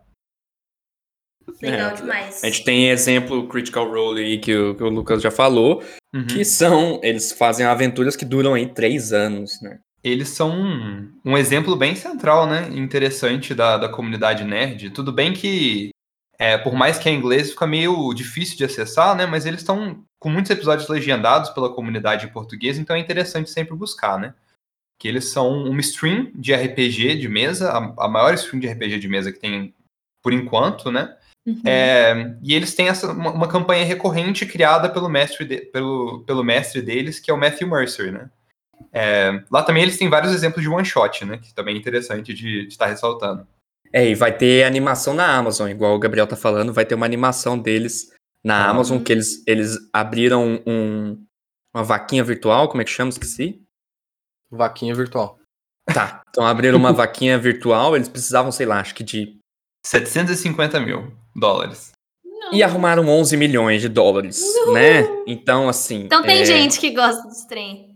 [1.61, 2.43] Legal É, demais.
[2.43, 5.83] A gente tem exemplo Critical Role aí que o, que o Lucas já falou,
[6.13, 6.25] Uhum.
[6.25, 9.79] que são, eles fazem aventuras que duram aí três anos, né?
[10.03, 12.67] Eles são um, um exemplo bem central, né?
[12.71, 14.89] Interessante da, da comunidade nerd.
[14.91, 15.89] Tudo bem que,
[16.39, 19.25] é, por mais que é inglês, fica meio difícil de acessar, né?
[19.25, 23.75] Mas eles estão com muitos episódios legendados pela comunidade em português, então é interessante sempre
[23.75, 24.33] buscar, né?
[24.97, 28.99] Que eles são uma stream de RPG de mesa, a, a maior stream de RPG
[28.99, 29.73] de mesa que tem
[30.23, 31.15] por enquanto, né?
[31.45, 31.61] Uhum.
[31.65, 36.43] É, e eles têm essa, uma, uma campanha recorrente criada pelo mestre, de- pelo, pelo
[36.43, 38.29] mestre deles, que é o Matthew Mercer, né?
[38.93, 41.37] É, lá também eles têm vários exemplos de one shot, né?
[41.37, 43.45] Que também é interessante de estar ressaltando.
[43.91, 47.05] É, e vai ter animação na Amazon, igual o Gabriel tá falando, vai ter uma
[47.05, 48.09] animação deles
[48.43, 48.69] na Ah.
[48.69, 51.25] Amazon, que eles, eles abriram um,
[51.73, 53.09] uma vaquinha virtual, como é que chama?
[53.09, 53.61] Esqueci.
[54.51, 55.37] Vaquinha virtual.
[55.93, 59.37] Tá, então abriram uma vaquinha virtual, eles precisavam, sei lá, acho que de...
[59.85, 61.91] 750 mil dólares.
[62.51, 64.41] E arrumaram 11 milhões de dólares,
[64.73, 65.03] né?
[65.27, 66.05] Então, assim...
[66.05, 67.95] Então tem é, gente que gosta dos trem.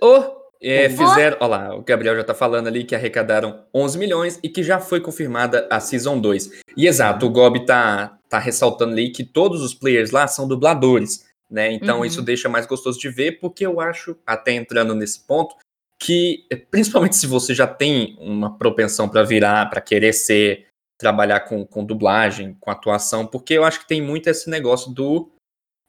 [0.00, 1.36] Oh, é, fizeram.
[1.40, 4.78] Olha lá, o Gabriel já tá falando ali que arrecadaram 11 milhões e que já
[4.78, 6.62] foi confirmada a Season 2.
[6.76, 11.26] E exato, o Gob tá, tá ressaltando ali que todos os players lá são dubladores,
[11.50, 11.72] né?
[11.72, 12.04] Então Uhum.
[12.04, 15.56] isso deixa mais gostoso de ver, porque eu acho, até entrando nesse ponto,
[16.00, 20.66] que eh, principalmente se você já tem uma propensão para virar, para querer ser,
[20.98, 25.30] trabalhar com, com dublagem, com atuação, porque eu acho que tem muito esse negócio do,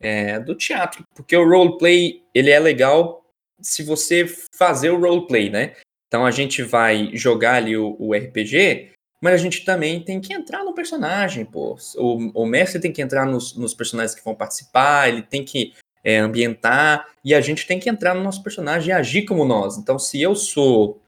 [0.01, 1.03] é, do teatro.
[1.15, 3.22] Porque o roleplay, ele é legal
[3.63, 5.75] se você fazer o roleplay, né?
[6.07, 10.33] Então a gente vai jogar ali o, o RPG, mas a gente também tem que
[10.33, 11.77] entrar no personagem, pô.
[11.95, 15.73] O, o mestre tem que entrar nos, nos personagens que vão participar, ele tem que
[16.03, 19.77] é, ambientar, e a gente tem que entrar no nosso personagem e agir como nós.
[19.77, 21.01] Então, se eu sou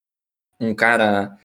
[0.59, 1.37] um cara.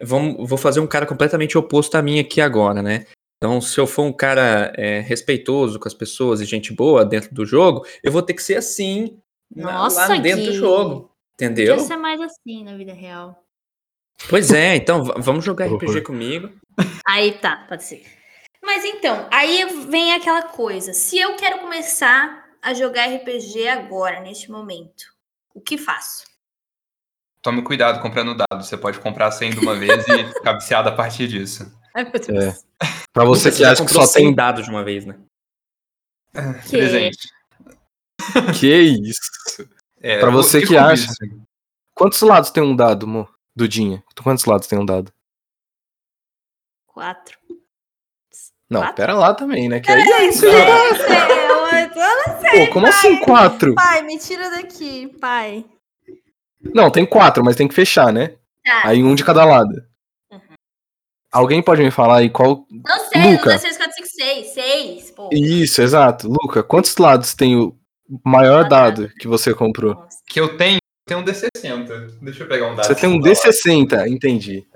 [0.00, 3.06] Vamos, vou fazer um cara completamente oposto a mim aqui agora, né?
[3.38, 7.34] Então, se eu for um cara é, respeitoso com as pessoas e gente boa dentro
[7.34, 9.18] do jogo, eu vou ter que ser assim
[9.54, 10.56] Nossa, lá dentro do Gui.
[10.56, 11.10] jogo.
[11.34, 11.74] Entendeu?
[11.74, 13.42] Podia ser mais assim na vida real.
[14.28, 15.66] Pois é, então vamos jogar.
[15.66, 16.50] RPG comigo.
[17.06, 18.04] Aí tá, pode ser.
[18.62, 20.92] Mas então, aí vem aquela coisa.
[20.92, 25.02] Se eu quero começar a jogar RPG agora, neste momento,
[25.54, 26.24] o que faço?
[27.42, 28.68] Tome cuidado comprando dados.
[28.68, 31.76] Você pode comprar 100 de uma vez e ficar viciado a partir disso.
[31.92, 32.64] Ai, meu Deus.
[33.12, 34.26] Pra você que já acha que só tem.
[34.26, 35.18] 100 dados de uma vez, né?
[36.64, 37.18] Que- Presente.
[38.58, 39.20] Que isso?
[40.00, 41.04] É, Pra você que eu acha.
[41.04, 41.14] isso.
[41.94, 43.28] Quantos lados tem um dado, mo?
[43.54, 44.02] Dudinha?
[44.22, 45.12] Quantos lados tem um dado?
[46.86, 47.38] Quatro.
[48.68, 48.94] Não, Quatro?
[48.96, 49.80] pera lá também, né?
[49.80, 50.02] Que aí.
[50.02, 53.74] Gente, eu não sei, Pô, como assim quatro?
[53.74, 55.64] Pai, me tira daqui, pai.
[56.74, 58.36] Não, tem quatro, mas tem que fechar, né?
[58.64, 58.82] Tá.
[58.88, 59.70] Aí um de cada lado.
[61.30, 62.66] Alguém pode me falar aí qual.
[62.70, 63.44] Não sei, Luca.
[63.50, 64.46] dois, três, quatro, cinco, seis.
[64.48, 65.28] Seis, pô.
[65.32, 66.28] Isso, exato.
[66.28, 67.74] Luca, quantos lados tem o
[68.24, 69.94] maior dado que você comprou?
[69.94, 70.18] Nossa.
[70.26, 72.18] Que eu tenho, eu tenho um D60.
[72.20, 72.86] Deixa eu pegar um dado.
[72.86, 73.52] Você tem um aqui pra falar.
[73.52, 74.66] D60, entendi.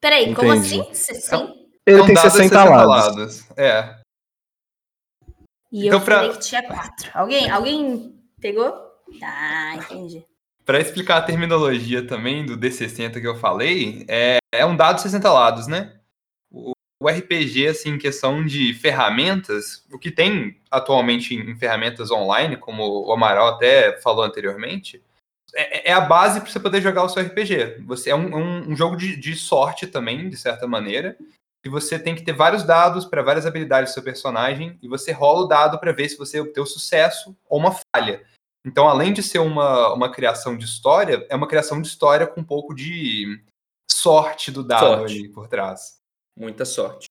[0.00, 0.80] Peraí, como Entendi.
[0.80, 0.94] assim?
[1.14, 1.54] Sim.
[1.86, 3.44] Ele É um tem dado de 60 lados.
[3.56, 3.96] É.
[5.72, 7.10] E Então, eu pra- falei que tinha quatro.
[7.14, 8.72] Alguém, alguém pegou?
[9.22, 10.24] Ah, entendi.
[10.64, 15.02] Para explicar a terminologia também do D60 que eu falei, é, é um dado de
[15.02, 15.97] 60 lados, né?
[17.00, 23.06] O, RPG, assim, em questão de ferramentas, o que tem atualmente em, ferramentas online, como
[23.06, 25.00] o Amaral até falou anteriormente,
[25.54, 27.82] é, é a base para você poder jogar o seu RPG.
[27.86, 31.16] Você é um, um- um jogo de, de sorte também, de certa maneira,
[31.62, 35.12] que você tem que ter vários dados para várias habilidades do seu personagem e você
[35.12, 38.24] rola o dado para ver se você obteve sucesso ou uma falha.
[38.66, 42.40] Então, além de ser uma, uma criação de história, é uma criação de história com
[42.40, 43.40] um pouco de
[43.90, 45.12] sorte do dado Sorte.
[45.18, 45.97] ali por trás.
[46.38, 47.06] Muita sorte.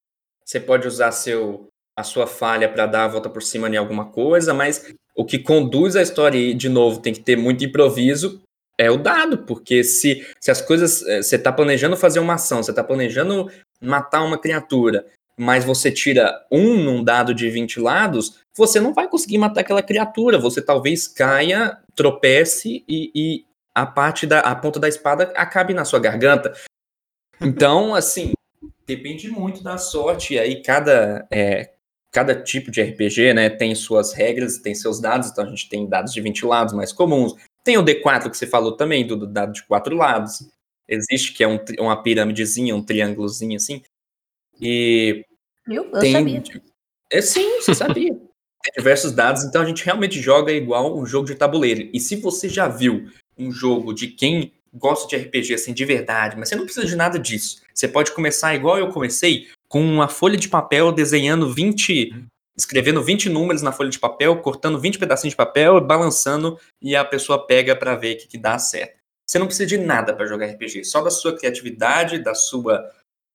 [0.46, 4.06] você pode usar seu, a sua falha para dar a volta por cima em alguma
[4.06, 8.42] coisa, mas o que conduz a história, e de novo, tem que ter muito improviso,
[8.80, 11.02] é o dado, porque se, se as coisas.
[11.08, 15.92] eh, Você está planejando fazer uma ação, você está planejando matar uma criatura, mas você
[15.92, 20.38] tira um num dado de 20 lados, você não vai conseguir matar aquela criatura.
[20.40, 25.84] Você talvez caia, tropece e, e a parte da a ponta da espada acabe na
[25.86, 26.54] sua garganta.
[27.40, 28.34] Então, assim,
[28.86, 30.34] depende muito da sorte.
[30.34, 31.74] E aí, cada, é,
[32.12, 35.30] cada tipo de RPG né, tem suas regras, tem seus dados.
[35.30, 37.36] Então, a gente tem dados de 20 lados mais comuns.
[37.64, 40.48] Tem o D4 que você falou também, do, do dado de quatro lados.
[40.88, 43.82] Existe, que é um uma pirâmidezinha, um triângulozinho assim.
[44.60, 45.26] E
[45.68, 45.84] Viu?
[45.84, 46.14] Eu tem.
[46.14, 46.44] sabia.
[47.12, 48.14] É sim, você sabia.
[48.64, 51.90] Tem diversos dados, então a gente realmente joga igual um jogo de tabuleiro.
[51.94, 56.36] E se você já viu um jogo de quem gosta de RPG assim de verdade,
[56.38, 57.62] mas você não precisa de nada disso.
[57.74, 62.14] Você pode começar igual eu comecei, com uma folha de papel desenhando 20,
[62.58, 67.04] escrevendo 20 números na folha de papel, cortando 20 pedacinhos de papel, balançando e a
[67.04, 68.98] pessoa pega pra ver o que, que dá certo.
[69.26, 72.90] Você não precisa de nada pra jogar RPG, só da sua criatividade, da sua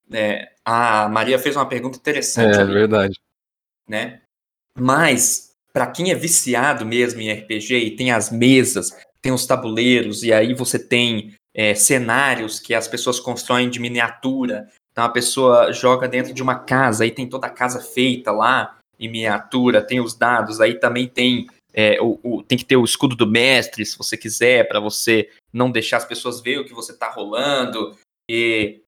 [0.09, 3.19] né, a Maria fez uma pergunta interessante É, ali verdade.
[3.89, 4.21] né?
[4.79, 8.91] Mas para quem é viciado mesmo em RPG e tem as mesas,
[9.23, 14.69] tem os tabuleiros e aí você tem é, cenários que as pessoas constroem de miniatura.
[14.91, 18.79] Então a pessoa joga dentro de uma casa, aí tem toda a casa feita lá
[18.99, 22.85] em miniatura, tem os dados, aí também tem é, o, o- tem que ter o
[22.85, 26.75] escudo do mestre, se você quiser, para você não deixar as pessoas ver o que
[26.75, 27.97] você tá rolando
[28.31, 28.81] e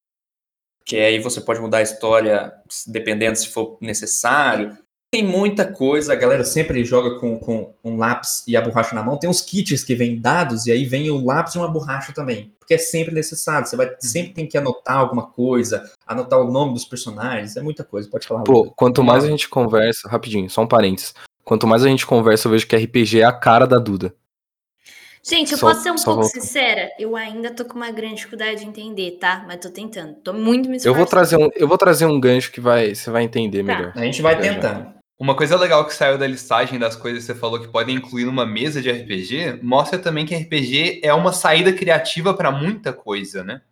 [0.84, 2.52] que aí você pode mudar a história
[2.86, 4.76] dependendo se for necessário.
[5.14, 9.02] Tem muita coisa, a galera sempre joga com, com um lápis e a borracha na
[9.02, 9.16] mão.
[9.16, 12.52] Tem uns kits que vêm dados e aí vem o lápis e uma borracha também.
[12.58, 13.64] Porque é sempre necessário.
[13.66, 17.84] Você vai sempre tem que anotar alguma coisa, anotar o nome dos personagens, é muita
[17.84, 18.08] coisa.
[18.10, 18.42] Pode falar.
[18.42, 21.14] Pô, quanto mais a gente conversa, rapidinho, só um parênteses.
[21.44, 24.12] Quanto mais a gente conversa, eu vejo que RPG é a cara da Duda.
[25.22, 26.42] Gente, eu Só- posso ser um pouco voltando.
[26.42, 26.90] sincera?
[26.98, 29.44] Eu ainda tô com uma grande dificuldade de entender, tá?
[29.46, 30.14] Mas tô tentando.
[30.16, 31.08] Tô muito me Eu vou esforçando.
[31.10, 33.76] trazer um, eu vou trazer um gancho que vai, você vai entender Tá.
[33.76, 33.92] melhor.
[33.94, 34.92] A gente vai tentando.
[35.24, 38.26] Uma coisa legal que saiu da listagem das coisas que você falou que podem incluir
[38.26, 43.42] numa mesa de RPG, mostra também que RPG é uma saída criativa para muita coisa,
[43.42, 43.62] né?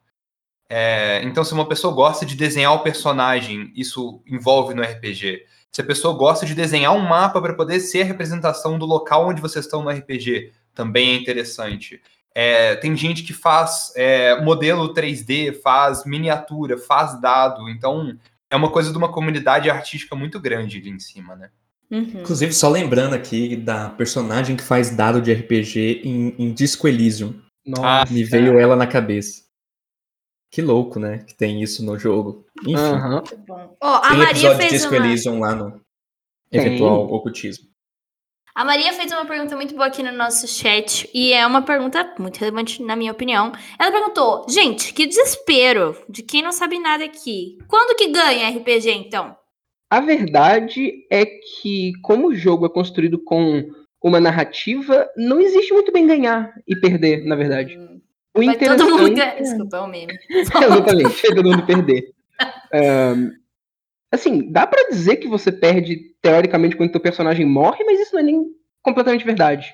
[0.67, 5.45] É, então, se uma pessoa gosta de desenhar o personagem, isso envolve no RPG.
[5.71, 9.29] Se a pessoa gosta de desenhar um mapa para poder ser a representação do local
[9.29, 12.01] onde vocês estão no RPG, também é interessante.
[12.35, 17.69] É, tem gente que faz é, modelo 3D, faz miniatura, faz dado.
[17.69, 18.17] Então,
[18.53, 21.51] é uma coisa de uma comunidade artística muito grande ali em cima, né?
[21.91, 22.21] Uhum.
[22.21, 27.35] Inclusive, só lembrando aqui da personagem que faz dado de RPG em, em Disco Elysium.
[27.67, 28.13] Nossa.
[28.13, 29.43] Me veio ela na cabeça.
[30.51, 31.19] Que louco, né?
[31.19, 32.45] Que tem isso no jogo.
[32.61, 33.37] Enfim.
[33.49, 33.77] Bom.
[33.81, 35.07] Ó, a Tem Maria episódio de Disco uma...
[35.07, 35.81] Elysium lá no
[36.51, 36.61] Tem.
[36.61, 37.72] eventual ocultismo.
[38.55, 42.15] A Maria fez uma pergunta muito boa aqui no nosso chat e é uma pergunta
[42.19, 43.51] muito relevante na minha opinião.
[43.79, 47.57] Ela perguntou: "Gente, que desespero de quem não sabe nada aqui.
[47.67, 49.35] Quando que ganha RPG então?"
[49.91, 53.71] A verdade é que, como o jogo é construído com
[54.03, 57.79] uma narrativa, não existe muito bem ganhar e perder, na verdade.
[58.35, 59.41] O Vai todo mundo interessante ganhar.
[59.41, 60.19] Desculpa, é o meme.
[60.29, 62.13] Exatamente, vai todo mundo perder.
[62.75, 63.31] Ahn,
[64.11, 68.21] assim, dá pra dizer que você perde, teoricamente, quando teu personagem morre, mas isso não
[68.21, 68.45] é nem
[68.83, 69.73] completamente verdade.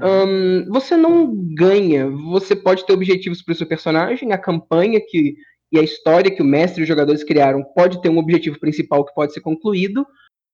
[0.00, 5.36] Ahn, você não ganha, você pode ter objetivos pro seu personagem, a campanha que,
[5.72, 9.04] e a história que o mestre e os jogadores criaram pode ter um objetivo principal
[9.04, 10.04] que pode ser concluído,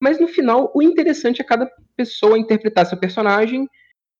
[0.00, 3.66] mas no final o interessante é cada pessoa interpretar seu personagem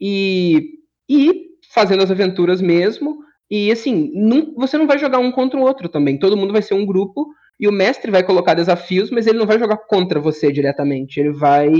[0.00, 0.78] e,
[1.08, 1.34] e ir
[1.72, 3.18] fazendo as aventuras mesmo.
[3.50, 6.18] E assim, não- você não vai jogar um contra o outro também.
[6.18, 7.26] Todo mundo vai ser um grupo
[7.60, 11.20] e o mestre vai colocar desafios, mas ele não vai jogar contra você diretamente.
[11.20, 11.70] Ele vai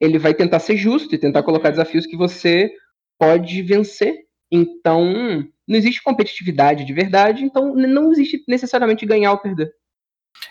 [0.00, 2.70] ele vai tentar ser justo e tentar colocar desafios que você
[3.18, 4.14] pode vencer.
[4.50, 9.74] Então, não existe competitividade de verdade, então não existe necessariamente ganhar ou perder.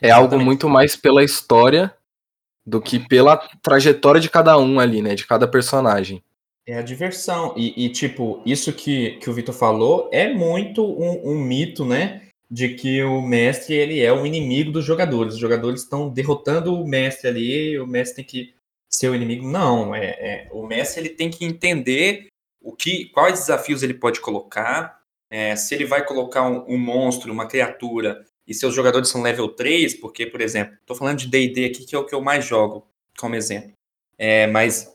[0.01, 0.45] É algo Exatamente.
[0.45, 1.93] muito mais pela história
[2.65, 5.15] do que pela trajetória de cada um ali, né?
[5.15, 6.21] De cada personagem.
[6.67, 7.55] É a diversão.
[7.57, 12.28] E, e, tipo, isso que, que o Vitor falou é muito um, um mito, né?
[12.51, 15.35] De que o mestre ele é o inimigo dos jogadores.
[15.35, 18.55] Os jogadores estão derrotando o mestre ali, o mestre tem que
[18.89, 19.47] ser o inimigo.
[19.47, 22.27] Não, é, é- o mestre ele tem que entender
[22.61, 24.97] o que, quais desafios ele pode colocar.
[25.31, 29.47] é, se ele vai colocar um, um monstro, uma criatura, e seus jogadores são level
[29.49, 32.43] 3, porque, por exemplo, estou falando de D&D aqui, que é o que eu mais
[32.45, 32.87] jogo,
[33.19, 33.71] como exemplo.
[34.17, 34.91] É, mas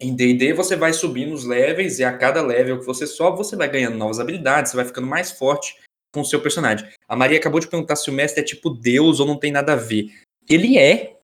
[0.00, 3.56] em D&D você vai subindo os levels e a cada level que você sobe, você
[3.56, 5.76] vai ganhando novas habilidades, você vai ficando mais forte
[6.12, 6.86] com o seu personagem.
[7.08, 9.72] A Maria acabou de perguntar se o mestre é tipo Deus ou não tem nada
[9.72, 10.06] a ver.
[10.50, 11.14] ele é,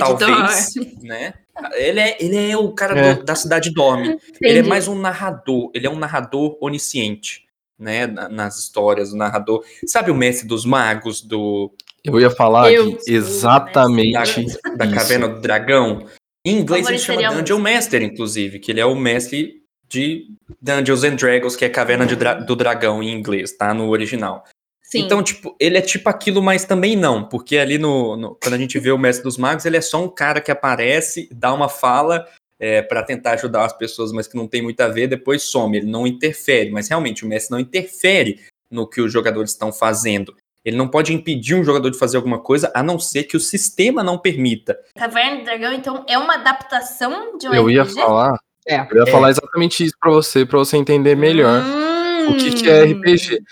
[0.00, 1.34] talvez, né?
[1.74, 3.14] Ele é, ele é o cara É.
[3.14, 4.08] do- da cidade dorme.
[4.08, 4.68] Ele é Entendi.
[4.68, 7.44] mais um narrador, ele é um narrador onisciente,
[7.78, 8.06] né?
[8.06, 9.62] na- nas histórias, o narrador.
[9.86, 11.72] Sabe o mestre dos magos do
[12.04, 16.06] Eu ia falar Eu exatamente da, da caverna do dragão?
[16.44, 19.57] Em inglês ele chama Dungeon Master, inclusive, que ele é o mestre
[19.88, 20.26] de
[20.60, 23.72] Dungeons and Dragons, que é caverna de dra- do dragão em inglês, tá?
[23.72, 24.44] No original.
[24.82, 25.00] Sim.
[25.00, 28.58] Então, tipo, ele é tipo aquilo, mas também não, porque ali no, no- quando a
[28.58, 31.68] gente vê o Mestre dos Magos, ele é só um cara que aparece, dá uma
[31.68, 32.26] fala
[32.58, 35.76] é, para tentar ajudar as pessoas, mas que não tem muito a ver, depois some,
[35.76, 40.34] ele não interfere, mas realmente o Mestre não interfere no que os jogadores estão fazendo.
[40.64, 43.40] Ele não pode impedir um jogador de fazer alguma coisa, a não ser que o
[43.40, 44.76] sistema não permita.
[44.96, 47.94] Caverna do Dragão, então, é uma adaptação de um Eu ia RPG?
[48.00, 48.86] falar, É.
[48.90, 51.62] eu ia falar exatamente isso pra você, pra você entender melhor.
[51.62, 52.32] Hum.
[52.32, 53.42] O que, que é RPG?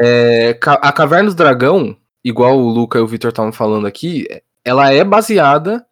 [0.00, 4.26] É, a Caverna do Dragão, igual o Luca e o Victor estavam falando aqui,
[4.64, 5.84] ela é baseada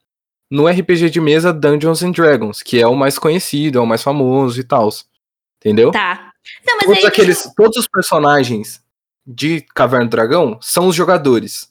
[0.51, 4.03] no RPG de mesa Dungeons and Dragons, que é o mais conhecido, é o mais
[4.03, 4.89] famoso e tal.
[5.59, 5.91] Entendeu?
[5.91, 6.33] Tá.
[6.65, 8.83] Não, mas todos aí aqueles, todos os personagens
[9.27, 11.71] de Caverna do Dragão são os jogadores.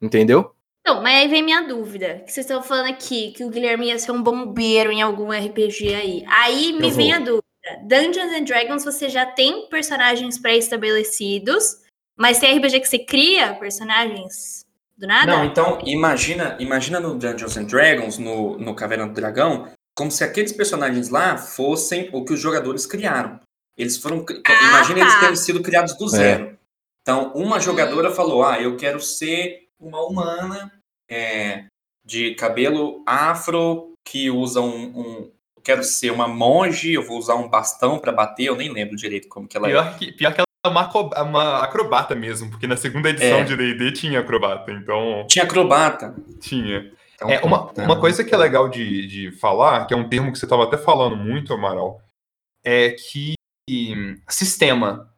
[0.00, 0.55] Entendeu?
[0.86, 2.22] Não, mas aí vem minha dúvida.
[2.24, 5.94] Que vocês estão falando aqui que o Guilherme ia ser um bombeiro em algum RPG
[5.94, 6.24] aí.
[6.28, 7.42] Aí me vem a dúvida.
[7.82, 11.78] Dungeons and Dragons você já tem personagens pré-estabelecidos,
[12.16, 14.64] mas tem RPG que você cria personagens
[14.96, 15.26] do nada?
[15.36, 20.22] Não, então imagina, imagina no Dungeons and Dragons, no, no Caverna do Dragão, como se
[20.22, 23.40] aqueles personagens lá fossem o que os jogadores criaram.
[23.76, 24.24] Eles foram.
[24.46, 25.20] Ah, imagina eles tá.
[25.20, 26.56] terem sido criados do zero.
[27.02, 30.72] Então, uma jogadora falou: Ah, eu quero ser uma humana
[31.08, 31.66] é,
[32.04, 34.98] de cabelo afro que usa um.
[35.00, 35.32] um-
[35.64, 39.26] quero ser uma monge, eu vou usar um bastão pra bater, eu nem lembro direito
[39.28, 39.72] como que ela é.
[39.72, 43.38] Pior que, pior que ela é uma, aco- uma acrobata mesmo, porque na segunda edição
[43.40, 43.42] É.
[43.44, 46.14] de D&D tinha acrobata, então Tinha acrobata.
[46.40, 46.92] tinha.
[47.16, 50.30] Então, É, uma, uma coisa que é legal de, de falar, que é um termo
[50.30, 52.00] que você estava até falando muito, Amaral,
[52.64, 53.34] é que
[53.68, 55.12] hum, sistema.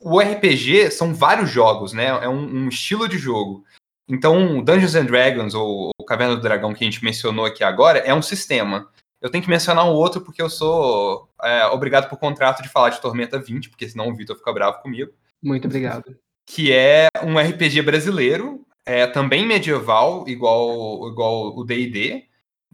[0.00, 2.06] O RPG são vários jogos, né?
[2.06, 3.62] É um, um estilo de jogo.
[4.08, 7.98] Então, Dungeons and Dragons, ou, ou Caverna do Dragão, que a gente mencionou aqui agora,
[7.98, 8.88] é um sistema.
[9.20, 12.90] Eu tenho que mencionar um outro porque eu sou é, obrigado por contrato de falar
[12.90, 15.10] de Tormenta 20, porque senão o Vitor fica bravo comigo
[15.42, 16.16] Muito obrigado.
[16.46, 22.24] que é um RPG brasileiro, é também medieval, igual, igual o D&D.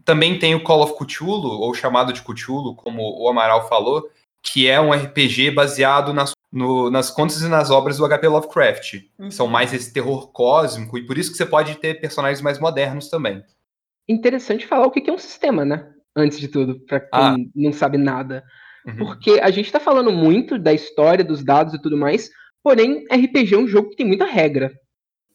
[0.05, 4.07] Também tem o Call of Cthulhu, ou chamado de Cthulhu, como o Amaral falou,
[4.43, 8.93] que é um RPG baseado nas, no- nas contas e nas obras do HP Lovecraft.
[9.19, 9.31] Uhum.
[9.31, 13.09] São mais esse terror cósmico, e por isso que você pode ter personagens mais modernos
[13.09, 13.43] também.
[14.07, 15.89] Interessante falar o que é um sistema, né?
[16.15, 17.35] Antes de tudo, pra quem Ah.
[17.55, 18.43] não sabe nada.
[18.85, 18.97] Uhum.
[18.97, 22.29] Porque a gente tá falando muito da história, dos dados e tudo mais,
[22.61, 24.71] porém, RPG é um jogo que tem muita regra.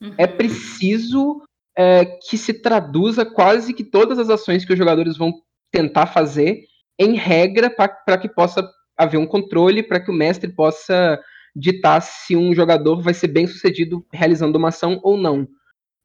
[0.01, 0.15] Uhum.
[0.17, 1.43] É preciso
[1.81, 5.33] é, que se traduza quase que todas as ações que os jogadores vão
[5.71, 6.63] tentar fazer
[6.99, 11.19] em regra para que possa haver um controle, para que o mestre possa
[11.55, 15.47] ditar se um jogador vai ser bem sucedido realizando uma ação ou não.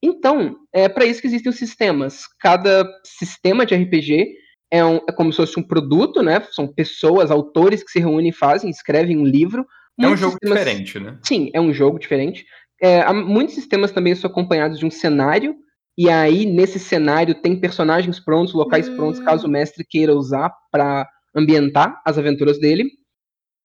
[0.01, 2.23] Então, é para isso que existem os sistemas.
[2.39, 4.36] Cada sistema de RPG
[4.71, 6.41] é, um- é como se fosse um produto, né?
[6.51, 9.65] São pessoas, autores que se reúnem e fazem, escrevem um livro.
[9.99, 11.17] É um jogo sistemas- diferente, né?
[11.23, 12.45] Sim, é um jogo diferente.
[12.82, 15.56] É, há- muitos sistemas também são acompanhados de um cenário,
[15.97, 18.95] e aí nesse cenário tem personagens prontos, locais Hum.
[18.95, 22.89] prontos, caso o mestre queira usar para ambientar as aventuras dele.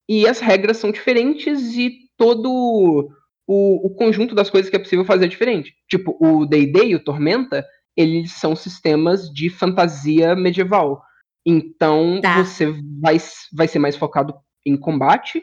[0.09, 3.11] E as regras são diferentes e todo
[3.46, 5.74] o, o conjunto das coisas que é possível fazer é diferente.
[5.88, 7.64] Tipo, o D&D e o Tormenta,
[7.96, 11.02] eles são sistemas de fantasia medieval.
[11.46, 12.44] Então, Tá.
[12.44, 12.66] você
[13.00, 13.16] vai,
[13.52, 14.35] vai ser mais focado
[14.66, 15.42] em combate,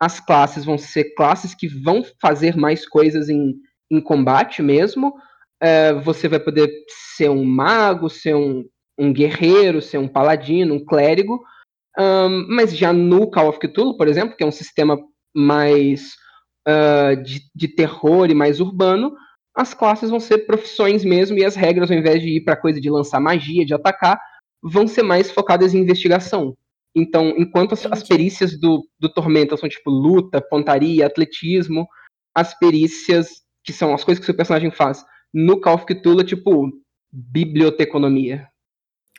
[0.00, 3.54] as classes vão ser classes que vão fazer mais coisas em,
[3.90, 5.12] em combate mesmo.
[5.60, 6.70] É, você vai poder
[7.16, 8.64] ser um mago, ser um,
[8.96, 11.42] um guerreiro, ser um paladino, um clérigo.
[11.98, 14.96] Ahn, mas já no Call of Cthulhu, por exemplo, que é um sistema
[15.34, 16.14] mais
[16.66, 19.14] ah, de, de terror e mais urbano,
[19.54, 22.78] as classes vão ser profissões mesmo e as regras, ao invés de ir para coisa
[22.78, 24.20] de lançar magia, de atacar,
[24.62, 26.54] vão ser mais focadas em investigação.
[26.94, 31.88] Então, enquanto as, as perícias do, do Tormenta são tipo luta, pontaria, atletismo,
[32.34, 36.20] as perícias, que são as coisas que o seu personagem faz, no Call of Cthulhu
[36.20, 36.70] é tipo
[37.10, 38.46] biblioteconomia.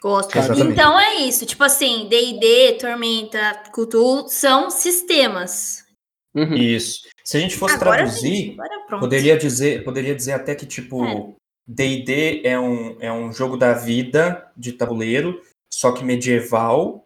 [0.01, 0.37] Gosto.
[0.37, 0.71] Exatamente.
[0.71, 1.45] Então é isso.
[1.45, 5.85] Tipo assim, D&D, Tormenta, Cthulhu são sistemas.
[6.33, 6.55] Uhum.
[6.55, 7.01] Isso.
[7.23, 9.01] Se a gente fosse Agora, traduzir, gente, pronto.
[9.01, 11.35] Poderia dizer, poderia dizer até que, tipo,
[11.67, 15.41] D&D é um, é um jogo da vida de tabuleiro,
[15.71, 17.05] só que medieval.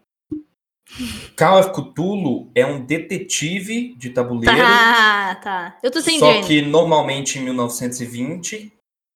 [1.35, 5.79] Call of Cthulhu é um detetive de tabuleiro, Tá, tá.
[5.81, 8.71] Eu tô sem só que normalmente em 1920.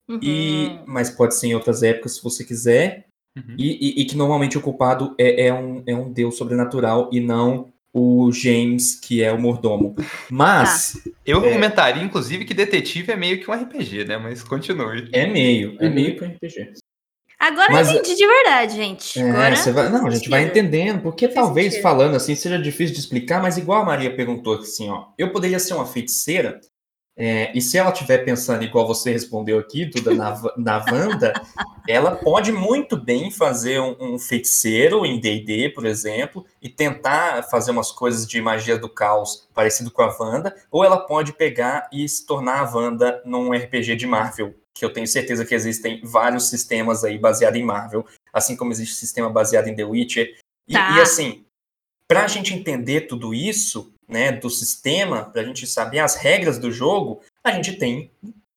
[0.10, 0.20] Uhum.
[0.22, 3.07] E, mas pode ser em outras épocas, se você quiser.
[3.38, 3.56] Uhum.
[3.58, 7.20] E, e- e que normalmente o culpado é, é um, é um deus sobrenatural e
[7.20, 9.96] não o James, que é o mordomo.
[10.30, 11.48] Mas Eu É.
[11.48, 14.18] argumentaria, inclusive, que detetive é meio que um RPG, né?
[14.18, 15.10] Mas continue.
[15.12, 15.94] é meio, é Uhum.
[15.94, 16.74] meio que um RPG.
[17.40, 19.20] Agora Mas- eu entendi de verdade, gente.
[19.20, 21.84] É, Agora você vai- não, a gente vai entendendo, porque talvez sentido.
[21.84, 25.60] falando assim seja difícil de explicar, mas igual a Maria perguntou assim, ó, eu poderia
[25.60, 26.60] ser uma feiticeira,
[27.20, 31.34] é, e se ela estiver pensando igual você respondeu aqui, Duda, na, na Wanda,
[31.88, 37.72] ela pode muito bem fazer um, um feiticeiro em D&D, por exemplo, e tentar fazer
[37.72, 42.08] umas coisas de magia do caos parecido com a Wanda, ou ela pode pegar e
[42.08, 46.50] se tornar a Wanda num RPG de Marvel, que eu tenho certeza que existem vários
[46.50, 50.38] sistemas aí baseados em Marvel, assim como existe sistema baseado em The Witcher.
[50.68, 50.96] E, Tá.
[50.96, 51.46] e, assim,
[52.08, 56.58] para a gente entender tudo isso, né, do sistema, para a gente saber as regras
[56.58, 58.12] do jogo, a gente tem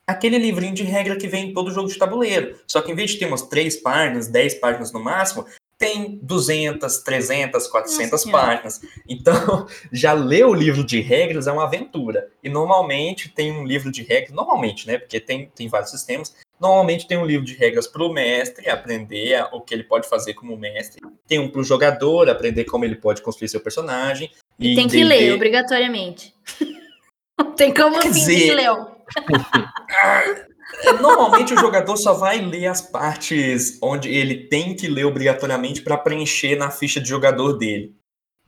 [0.07, 2.57] aquele livrinho de regra que vem em todo jogo de tabuleiro.
[2.67, 5.47] Só que em vez de ter umas três páginas, 10 páginas no máximo,
[5.81, 8.81] tem 200, 300, 400 Nossa páginas.
[9.09, 12.29] Então, já ler o livro de regras é uma aventura.
[12.45, 14.99] E normalmente tem um livro de regras, normalmente, né?
[14.99, 16.37] Porque tem, tem vários sistemas.
[16.61, 20.35] Normalmente tem um livro de regras para o mestre aprender o que ele pode fazer
[20.35, 21.01] como mestre.
[21.27, 24.31] Tem um para o jogador aprender como ele pode construir seu personagem.
[24.61, 26.35] E tem que ler, obrigatoriamente.
[27.39, 28.87] Não tem como Quer fingir dizer- que leu.
[31.01, 35.99] Normalmente o jogador só vai ler as partes onde ele tem que ler obrigatoriamente para
[35.99, 37.95] preencher na ficha de jogador dele.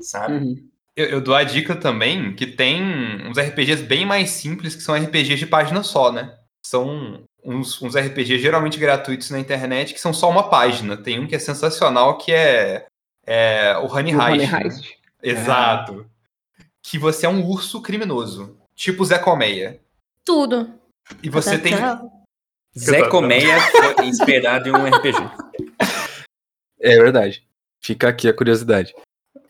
[0.00, 0.34] Sabe?
[0.34, 0.68] Uhum.
[0.96, 2.82] Eu, eu dou a dica também que tem
[3.26, 6.34] uns RPGs bem mais simples que são RPGs de página só, né?
[6.64, 10.96] São uns, uns RPGs geralmente gratuitos na internet que são só uma página.
[10.96, 12.86] Tem um que é sensacional que é,
[13.26, 14.80] é o Honey O Honey Heist.
[14.80, 14.96] né?
[15.22, 15.40] Heist.
[15.40, 16.06] Exato.
[16.82, 18.58] Que você é um urso criminoso.
[18.74, 19.80] Tipo Zé Colmeia.
[20.24, 20.72] Tudo.
[21.22, 21.74] E você tem.
[22.76, 23.08] Zé.
[23.08, 23.60] Colmeia
[23.94, 25.18] foi inspirado em um RPG.
[26.80, 27.46] É verdade.
[27.80, 28.94] Fica aqui a curiosidade.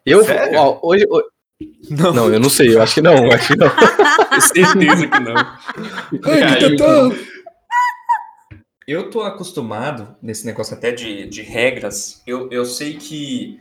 [0.05, 0.59] Eu, Sério?
[0.59, 1.31] ó, hoje, ho-
[1.91, 3.69] Não, não, eu não sei, eu acho que não, eu acho que não.
[3.71, 5.35] tenho certeza que não.
[6.21, 6.59] Cara,
[8.87, 12.21] Eu tô acostumado nesse negócio até de, de regras.
[12.27, 13.61] Eu, eu sei que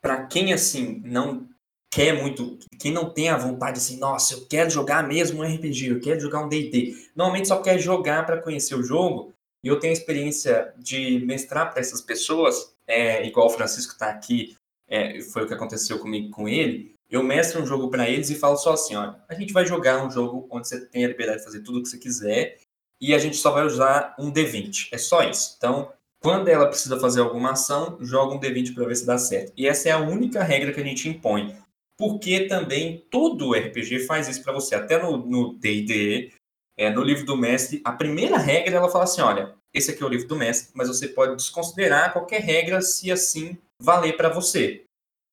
[0.00, 1.48] pra quem assim não
[1.92, 5.88] quer muito, quem não tem a vontade assim, nossa, eu quero jogar mesmo um RPG,
[5.88, 6.96] eu quero jogar um D&D.
[7.16, 9.32] Normalmente só quer jogar pra conhecer o jogo.
[9.62, 14.08] E eu tenho a experiência de mestrar pra essas pessoas, é, igual o Francisco tá
[14.08, 14.56] aqui,
[14.88, 16.94] é, foi o que aconteceu comigo com ele.
[17.10, 20.04] Eu mestro um jogo pra eles e falo só assim, ó, a gente vai jogar
[20.04, 22.58] um jogo onde você tem a liberdade de fazer tudo o que você quiser
[23.00, 24.88] e a gente só vai usar um D20.
[24.92, 25.54] É só isso.
[25.58, 29.52] Então, quando ela precisa fazer alguma ação, joga um D20 para ver se dá certo.
[29.56, 31.56] E essa é a única regra que a gente impõe.
[32.00, 34.74] Porque também todo RPG faz isso para você.
[34.74, 36.32] Até no D&D,
[36.78, 40.06] é, no livro do mestre, a primeira regra ela fala assim, olha, esse aqui é
[40.06, 44.84] o livro do mestre, mas você pode desconsiderar qualquer regra se assim valer para você.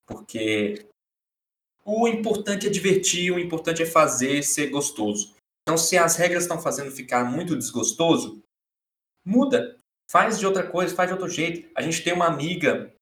[0.06, 0.86] Porque
[1.86, 5.36] o importante é divertir, o importante é fazer ser gostoso.
[5.64, 8.44] Então, se as regras estão fazendo ficar muito desgostoso,
[9.26, 9.78] muda.
[10.12, 11.70] Faz de outra coisa, faz de outro jeito.
[11.74, 12.94] A gente tem uma amiga,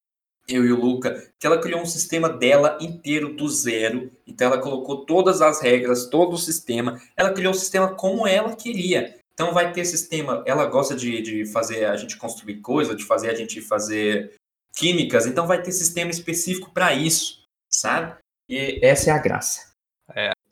[0.48, 4.12] eu e o Luca, que ela criou um sistema dela inteiro do zero.
[4.28, 7.02] Então, ela colocou todas as regras, todo o sistema.
[7.16, 9.18] Ela criou o sistema como ela queria.
[9.34, 10.44] Então, vai ter sistema.
[10.46, 14.34] Ela gosta de, de fazer a gente construir coisa, de fazer a gente fazer
[14.76, 15.26] químicas.
[15.26, 17.44] Então, vai ter sistema específico para isso,
[17.74, 18.16] sabe?
[18.50, 19.72] E essa é a graça.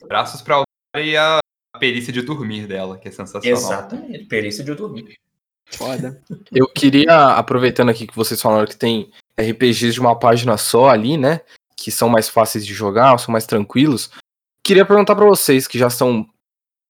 [0.06, 1.38] Braços pra Aurora e a
[1.78, 3.58] perícia de dormir dela, que é sensacional.
[3.58, 4.24] Exatamente.
[4.26, 5.14] Perícia de dormir.
[5.66, 6.22] Foda.
[6.52, 11.16] Eu queria, aproveitando aqui que vocês falaram que tem RPGs de uma página só ali,
[11.16, 11.40] né?
[11.76, 14.10] Que são mais fáceis de jogar, são mais tranquilos.
[14.62, 16.26] Queria perguntar pra vocês que já são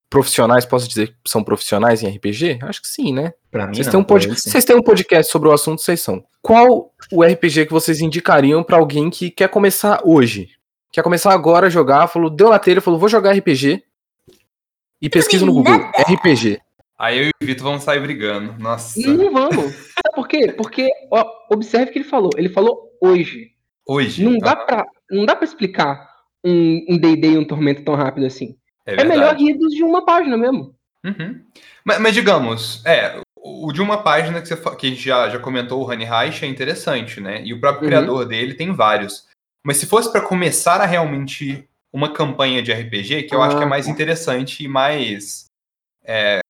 [0.09, 2.61] profissionais, posso dizer que são profissionais em RPG?
[2.63, 3.33] Acho que sim, né?
[3.51, 4.29] Pra mim, Vocês não, têm, um pra pod...
[4.29, 4.51] ele, sim.
[4.51, 6.25] vocês têm um podcast sobre o assunto, vocês são.
[6.41, 10.51] Qual o RPG que vocês indicariam pra alguém que quer começar hoje?
[10.93, 13.83] Quer começar agora a jogar, falou, deu na telha, falou, vou jogar RPG.
[15.03, 16.61] E pesquisa no Google, RPG.
[16.99, 18.55] Aí eu e o Vitor vamos sair brigando.
[18.59, 18.99] Nossa.
[19.01, 19.75] Não vamos.
[19.75, 20.53] Sabe por quê?
[20.53, 22.31] Porque, ó, observe o que ele falou.
[22.37, 23.51] Ele falou hoje.
[23.87, 24.23] Hoje.
[24.25, 24.55] Não tá?
[24.55, 26.09] dá pra, não dá pra explicar
[26.45, 28.57] um um D&D e um Tormento tão rápido assim.
[28.87, 29.09] É, verdade.
[29.19, 30.75] melhor rir dos de uma página mesmo.
[31.05, 31.43] Uhum.
[31.85, 35.39] Mas, mas digamos, é, o de uma página que, você, que a gente já, já
[35.39, 37.43] comentou, o Honey Heist, é interessante, né?
[37.45, 37.89] E o próprio Uhum.
[37.89, 39.27] criador dele tem vários.
[39.67, 43.63] Mas se fosse pra começar a realmente uma campanha de RPG, que eu acho que
[43.63, 43.91] é Ah, mais tá.
[43.93, 45.47] interessante e mais.
[46.07, 46.41] é,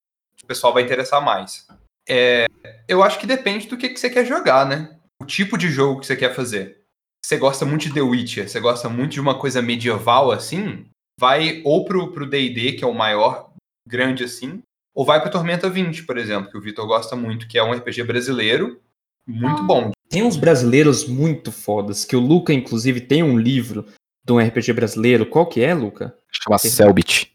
[0.45, 1.67] o pessoal vai interessar mais.
[2.09, 2.47] É,
[2.87, 4.97] eu acho que depende do que, que você quer jogar, né?
[5.21, 6.83] O tipo de jogo que você quer fazer.
[7.25, 10.85] Você gosta muito de The Witcher, você gosta muito de uma coisa medieval assim,
[11.19, 13.51] vai ou pro pro D&D, que é o maior,
[13.89, 14.61] grande assim,
[14.95, 17.73] ou vai para Tormenta 20, por exemplo, que o Vitor gosta muito, que é um
[17.73, 18.79] RPG brasileiro
[19.27, 19.67] muito Ah.
[19.67, 19.91] bom.
[20.11, 23.87] Tem uns brasileiros muito fodas, que o Luca, inclusive, tem um livro
[24.25, 25.27] de um RPG brasileiro.
[25.27, 26.15] Qual que é, Luca?
[26.31, 27.34] Chama Selbit.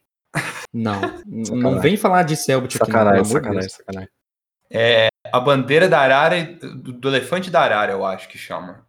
[0.74, 3.74] Não, não vem falar de Selbit aqui, não, Sacanagem, pelo amor de sacanagem, Deus.
[3.74, 5.10] sacanagem.
[5.32, 8.88] A bandeira da arara, do, do elefante da arara, eu acho que chama.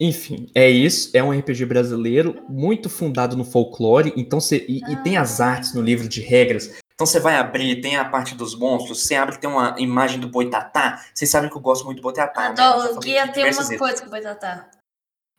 [0.00, 1.10] Enfim, é isso.
[1.16, 4.12] É um RPG brasileiro muito fundado no folclore.
[4.16, 6.66] Então você e, e tem as artes no livro de regras.
[6.94, 9.02] Então você vai abrir, tem a parte dos monstros.
[9.02, 11.00] Você abre, tem uma imagem do boitatá.
[11.14, 12.50] Vocês sabem que eu gosto muito do boitatá.
[12.50, 12.54] né?
[12.58, 13.78] Eu Adoro, falei o Guia tem diversas uma vezes.
[13.78, 14.70] coisa com o Boitatá.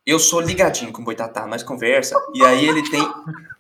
[0.05, 2.15] Eu sou ligadinho com o boitatá, nós conversa.
[2.35, 3.01] E aí ele tem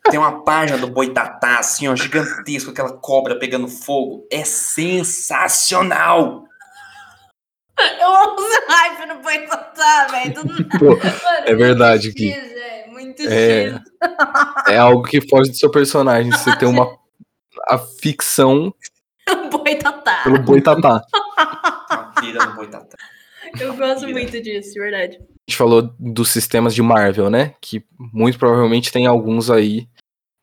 [0.09, 4.27] tem uma página do boitatá assim, ó, gigantesco, aquela cobra pegando fogo.
[4.31, 6.45] É sensacional.
[7.99, 10.35] Eu amo o hype no Boitatá, velho.
[10.45, 10.99] Mano,
[11.45, 12.11] é verdade.
[12.11, 13.81] X, é, muito É.
[14.69, 16.31] É algo que foge do seu personagem.
[16.31, 16.97] Você tem uma
[17.67, 18.73] a ficção
[19.51, 20.21] Boitatá.
[20.23, 21.01] pelo boitatá.
[21.89, 22.97] A pira do boitatá.
[23.59, 25.19] Eu gosto muito disso, de verdade.
[25.47, 27.53] A gente falou dos sistemas de Marvel, né?
[27.61, 29.87] Que muito provavelmente tem alguns aí.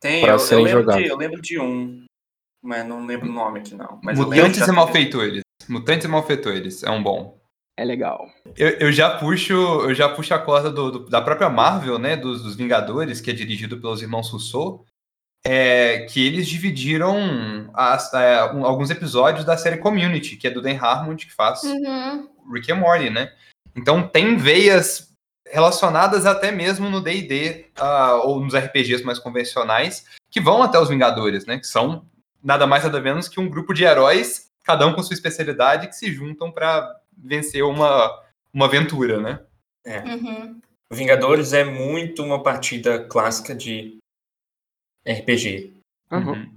[0.00, 1.02] Tem, Pra eu, eu, serem lembro jogados.
[1.04, 2.04] de, eu lembro de um,
[2.62, 4.00] mas não lembro o nome aqui não.
[4.06, 5.42] Eu Mutantes e Malfeitores.
[5.68, 7.40] Mutantes e Malfeitores é um bom.
[7.76, 8.28] É legal.
[8.56, 12.16] Eu, eu já puxo, eu já puxo a corda do- do- da própria Marvel, né,
[12.16, 14.84] dos, dos Vingadores, que é dirigido pelos irmãos Rousseau,
[15.44, 20.60] é, que eles dividiram as- é, um- alguns episódios da série Community, que é do
[20.62, 22.28] Dan Harmon, que faz Uhum.
[22.52, 23.32] Rick and Morty, né?
[23.74, 25.12] Então tem veias
[25.46, 30.88] relacionadas até mesmo no D&D ah, ou nos RPGs mais convencionais que vão até os
[30.88, 31.58] Vingadores, né?
[31.58, 32.06] Que são
[32.42, 35.94] nada mais nada menos que um grupo de heróis, cada um com sua especialidade, que
[35.94, 38.18] se juntam para vencer uma,
[38.52, 39.40] uma aventura, né?
[39.86, 40.60] Uhum.
[40.90, 43.98] Vingadores é muito uma partida clássica de
[45.06, 45.72] RPG.
[46.10, 46.50] Uhum.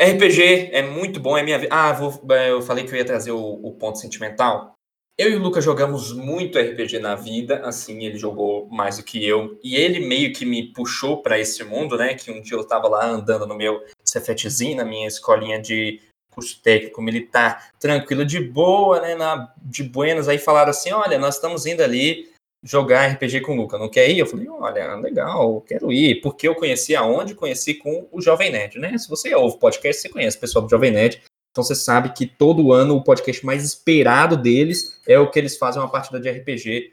[0.00, 1.74] RPG é muito bom, é minha vida.
[1.74, 4.77] Ah, vou, eu falei que eu ia trazer o, o ponto sentimental.
[5.18, 9.26] Eu e o Lucas jogamos muito RPG na vida, assim, ele jogou mais do que
[9.26, 9.58] eu.
[9.64, 12.14] E ele meio que me puxou para esse mundo, né?
[12.14, 16.00] Que um dia eu tava lá andando no meu Cefetezinho, na minha escolinha de
[16.30, 19.16] curso técnico militar, tranquilo, de boa, né?
[19.16, 20.28] Na, de buenas.
[20.28, 22.30] Aí falaram assim: olha, nós estamos indo ali
[22.62, 24.20] jogar RPG com o Luca, não quer ir?
[24.20, 27.34] Eu falei, olha, legal, quero ir, porque eu conheci aonde?
[27.34, 28.96] Conheci com o Jovem Nerd, né?
[28.96, 31.20] Se você ouve podcast, você conhece o pessoal do Jovem Nerd,
[31.50, 35.56] então você sabe que todo ano o podcast mais esperado deles é o que eles
[35.56, 36.92] fazem uma partida de RPG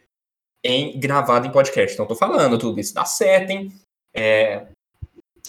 [0.64, 1.94] em gravado em podcast.
[1.94, 3.72] Então tô falando tudo isso dá certo, hein?
[4.16, 4.66] É,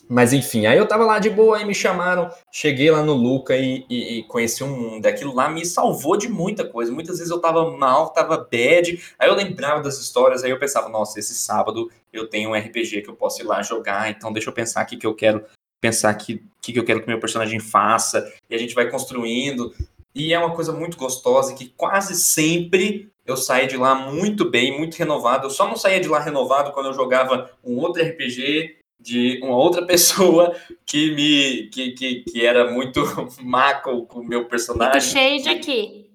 [0.09, 3.57] Mas enfim, aí eu tava lá de boa, aí me chamaram, cheguei lá no Luca
[3.57, 5.07] e, e- e conheci um mundo.
[5.07, 6.93] Aquilo lá me salvou de muita coisa.
[6.93, 10.89] Muitas vezes eu tava mal, tava bad, aí eu lembrava das histórias, aí eu pensava,
[10.91, 14.51] nossa, esse sábado eu tenho um RPG que eu posso ir lá jogar, então deixa
[14.51, 15.45] eu pensar aqui que eu quero,
[15.81, 19.73] pensar aqui que, que eu quero que meu personagem faça, e a gente vai construindo.
[20.15, 24.77] E é uma coisa muito gostosa que quase sempre eu saí de lá muito bem,
[24.77, 25.47] muito renovado.
[25.47, 29.57] Eu só não saía de lá renovado quando eu jogava um outro RPG de uma
[29.57, 30.57] outra pessoa
[30.87, 33.03] que me que, que, que era muito
[33.43, 35.01] má com o meu personagem.
[35.01, 36.07] shade aqui.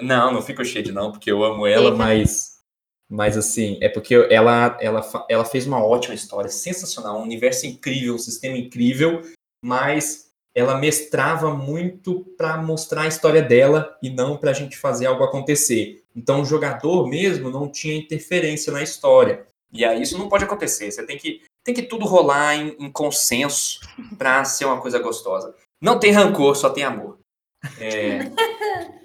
[0.00, 1.96] Não, não fico shade não, porque eu amo ela, Fica.
[1.96, 2.49] mas
[3.10, 8.14] mas assim, é porque ela ela ela fez uma ótima história, sensacional, um universo incrível,
[8.14, 9.22] um sistema incrível,
[9.64, 15.06] mas ela mestrava muito para mostrar a história dela e não para a gente fazer
[15.06, 16.04] algo acontecer.
[16.14, 19.46] Então o jogador mesmo não tinha interferência na história.
[19.72, 20.90] E aí isso não pode acontecer.
[20.90, 23.80] Você tem que tem que tudo rolar em, em consenso
[24.16, 25.54] para ser uma coisa gostosa.
[25.80, 27.18] Não tem rancor, só tem amor.
[27.78, 28.20] É,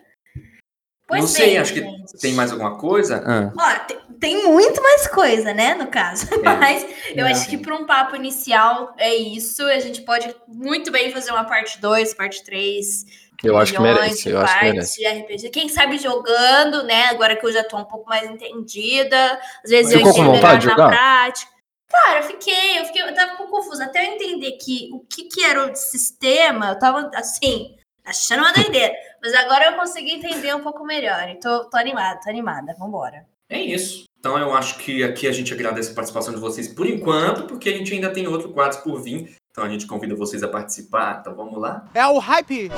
[1.07, 2.17] Pois não sei, bem, acho que gente.
[2.19, 3.23] tem mais alguma coisa?
[3.25, 6.25] Ah, Ó, tem, tem muito mais coisa, né, no caso.
[6.43, 6.85] Mas
[7.15, 7.31] eu É.
[7.31, 9.61] acho que para um papo inicial é isso.
[9.63, 13.25] A gente pode muito bem fazer uma parte 2, parte 3.
[13.43, 14.97] Eu acho que merece, de eu acho que merece.
[14.99, 15.49] de RPG.
[15.49, 17.05] Quem sabe jogando, né?
[17.09, 19.39] Agora que eu já tô um pouco mais entendida.
[19.63, 20.87] Às vezes Ficou eu entendo melhor na jogar?
[20.89, 21.51] prática.
[21.91, 23.83] Cara, eu fiquei, eu fiquei, eu tava um pouco confusa.
[23.85, 28.53] Até eu entender que o que, que era o sistema, eu tava assim, achando uma
[28.53, 28.91] doideira.
[29.25, 31.27] Mas agora eu consegui entender um pouco melhor.
[31.27, 32.75] E tô, tô animada, tô animada.
[32.77, 33.25] Vambora.
[33.49, 34.03] é isso.
[34.19, 37.69] Então eu acho que aqui a gente agradece a participação de vocês por enquanto, porque
[37.69, 39.35] a gente ainda tem outro quadro por vir.
[39.49, 41.21] Então a gente convida vocês a participar.
[41.21, 41.89] Então vamos lá.
[41.95, 42.69] É o hype.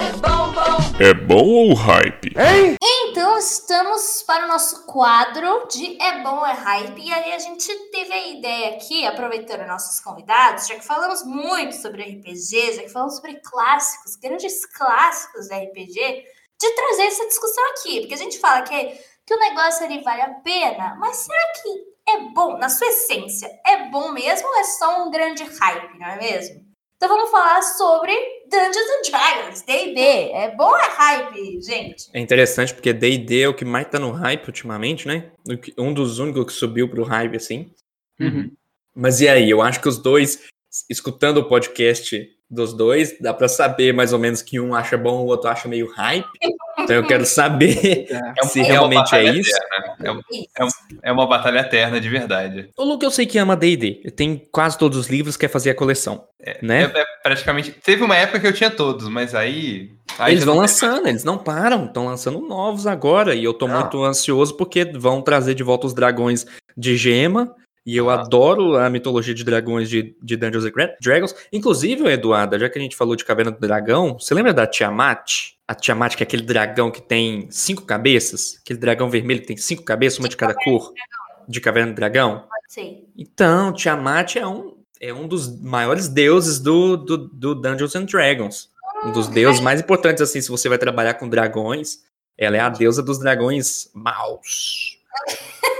[1.01, 2.33] É bom ou hype?
[3.09, 7.01] Então, estamos para o nosso quadro de É Bom é Hype.
[7.01, 11.75] E aí a gente teve a ideia aqui, aproveitando nossos convidados, já que falamos muito
[11.75, 16.25] sobre RPG, já que falamos sobre clássicos, grandes clássicos da RPG,
[16.59, 18.01] de trazer essa discussão aqui.
[18.01, 18.85] Porque a gente fala que,
[19.25, 23.49] que o negócio ali vale a pena, mas será que é bom, na sua essência,
[23.65, 26.65] é bom mesmo ou é só um grande hype, não é mesmo?
[26.97, 28.11] Então vamos falar sobre
[28.49, 30.01] Dungeons and Dragons, D&D.
[30.31, 32.09] É bom é hype, gente.
[32.11, 35.31] É interessante porque D&D é o que mais tá no hype ultimamente, né?
[35.77, 37.71] Um dos únicos que subiu pro hype, assim.
[38.19, 38.51] Uhum.
[38.95, 39.47] Mas e aí?
[39.47, 40.47] Eu acho que os dois,
[40.89, 42.19] escutando o podcast
[42.49, 45.67] dos dois, dá pra saber mais ou menos que um acha bom, o outro acha
[45.67, 46.25] meio hype.
[46.79, 48.33] Então eu quero saber É.
[48.41, 49.49] É se é uma realmente é batalha isso.
[49.55, 49.95] eterna.
[50.03, 50.21] É, um-
[50.67, 50.75] Isso.
[51.03, 52.69] é uma batalha eterna de verdade.
[52.77, 54.11] O Luke eu sei que ama D&D.
[54.15, 56.23] Tem quase todos os livros, quer fazer a coleção,
[56.61, 56.83] né?
[56.93, 57.71] É, é praticamente.
[57.71, 59.91] Teve uma época que eu tinha todos, mas aí.
[60.17, 63.35] aí eles vão lançando, eles não param, estão lançando novos agora.
[63.35, 63.79] E eu tô Não.
[63.81, 66.45] muito ansioso porque vão trazer de volta os dragões
[66.77, 67.53] de gema.
[67.87, 68.15] E eu Ah.
[68.19, 70.71] adoro a mitologia de dragões de, de Dungeons and
[71.01, 71.33] Dragons.
[71.53, 75.53] Inclusive, Eduarda, já que a gente falou de Caverna do Dragão, você lembra da Tiamat?
[75.65, 78.57] A Tiamat, que é aquele dragão que tem cinco cabeças?
[78.61, 80.91] Aquele dragão vermelho que tem cinco cabeças, uma de cada cor?
[81.47, 82.39] De Caverna do Dragão?
[82.41, 83.05] Pode ser.
[83.17, 88.69] Então, Tiamat é um, é um dos maiores deuses do, do, do Dungeons and Dragons.
[89.05, 91.99] Um dos deuses mais importantes, assim, se você vai trabalhar com dragões.
[92.37, 94.97] Ela é a deusa dos dragões maus.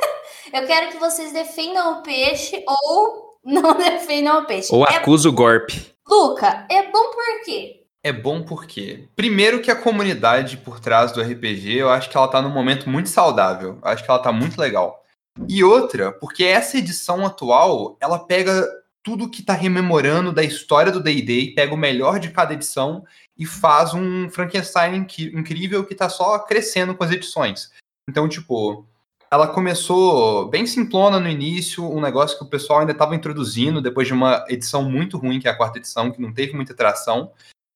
[0.58, 4.74] Eu quero que vocês defendam o peixe ou não defendam o peixe.
[4.74, 5.94] Ou É- acusa o golpe.
[6.10, 7.84] Luca, é bom por quê?
[8.04, 12.28] É bom porque, primeiro que a comunidade por trás do RPG, eu acho que ela
[12.28, 13.78] tá num momento muito saudável.
[13.84, 15.04] Eu acho que ela tá muito legal.
[15.48, 18.68] E outra, porque essa edição atual, ela pega
[19.04, 23.06] tudo que tá rememorando da história do D&D, pega o melhor de cada edição
[23.38, 27.72] e faz um Frankenstein incrível que tá só crescendo com as edições.
[28.10, 28.86] Então, tipo,
[29.30, 34.08] ela começou bem simplona no início, um negócio que o pessoal ainda estava introduzindo depois
[34.08, 37.32] de uma edição muito ruim, que é a quarta edição, que não teve muita tração.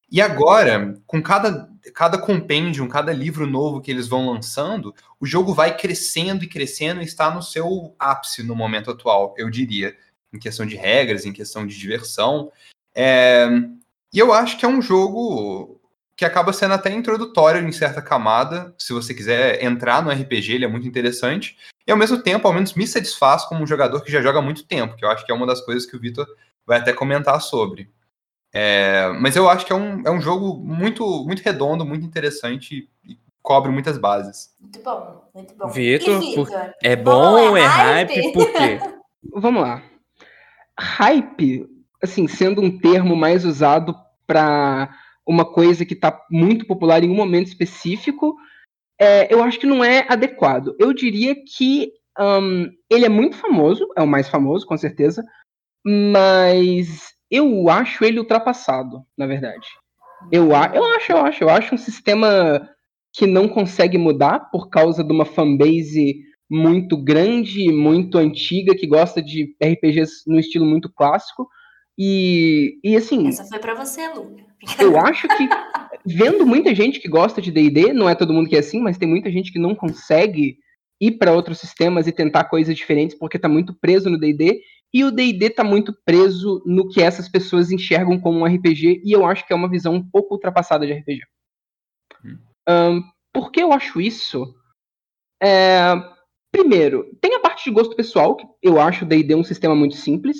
[0.10, 5.54] E agora, com cada, cada compêndio, cada livro novo que eles vão lançando, o jogo
[5.54, 9.96] vai crescendo e crescendo e está no seu ápice no momento atual, eu diria.
[10.34, 12.52] Em questão de regras, em questão de diversão.
[12.96, 13.48] É,
[14.14, 15.81] E eu acho que é um jogo
[16.22, 18.76] que acaba sendo até introdutório em certa camada.
[18.78, 21.58] Se você quiser entrar no RPG, ele é muito interessante.
[21.88, 24.42] E ao mesmo tempo, ao menos me satisfaz como um jogador que já joga há
[24.42, 26.28] muito tempo, que eu acho que é uma das coisas que o Vitor
[26.64, 27.90] vai até comentar sobre.
[28.54, 32.88] É, mas eu acho que é um, é um jogo muito, muito redondo, muito interessante
[33.04, 34.54] e cobre muitas bases.
[34.60, 35.70] Muito bom, muito bom.
[35.70, 36.50] Vitor, por-?
[36.84, 38.14] É Bom, é é hype?
[38.14, 38.32] hype?
[38.32, 38.80] Por quê?
[39.34, 39.82] Vamos lá.
[40.80, 41.68] Hype,
[42.00, 43.96] assim, sendo um termo mais usado
[44.28, 44.88] para
[45.28, 48.36] uma coisa que está muito popular em um momento específico,
[49.00, 50.76] é, eu acho que não é adequado.
[50.80, 55.24] Eu diria que hum, ele é muito famoso, é o mais famoso, com certeza,
[55.86, 59.68] mas eu acho ele ultrapassado, na verdade.
[60.32, 62.70] Eu, eu acho, eu acho, eu acho um sistema
[63.14, 69.22] que não consegue mudar por causa de uma fanbase muito grande, muito antiga, que gosta
[69.22, 71.48] de RPGs no estilo muito clássico.
[71.98, 74.51] E, e assim, Essa foi pra você, Luca.
[74.80, 75.50] Eu acho que
[76.06, 78.98] vendo muita gente que gosta de D&D, não é todo mundo que é assim, mas
[78.98, 80.58] tem muita gente que não consegue
[81.00, 84.62] ir para outros sistemas e tentar coisas diferentes porque tá muito preso no D&D,
[84.94, 89.12] e o D&D tá muito preso no que essas pessoas enxergam como um RPG, e
[89.12, 91.22] eu acho que é uma visão um pouco ultrapassada de RPG.
[92.26, 92.38] Hum.
[92.68, 93.02] Ahn,
[93.34, 94.54] por que eu acho isso?
[95.42, 95.80] É,
[96.52, 99.96] primeiro, tem a parte de gosto pessoal, que eu acho o D&D um sistema muito
[99.96, 100.38] simples,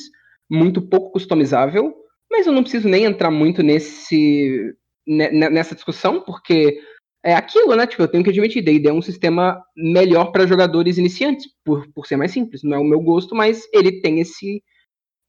[0.50, 1.96] muito pouco customizável,
[2.32, 4.74] mas eu não preciso nem entrar muito nesse
[5.08, 6.82] ne- ne- nessa discussão, porque
[7.24, 7.86] é aquilo, né?
[7.88, 12.08] Tipo, eu tenho que admitir, D&D é um sistema melhor para jogadores iniciantes, por, por
[12.08, 12.64] ser mais simples.
[12.64, 14.64] Não é o meu gosto, mas ele tem esse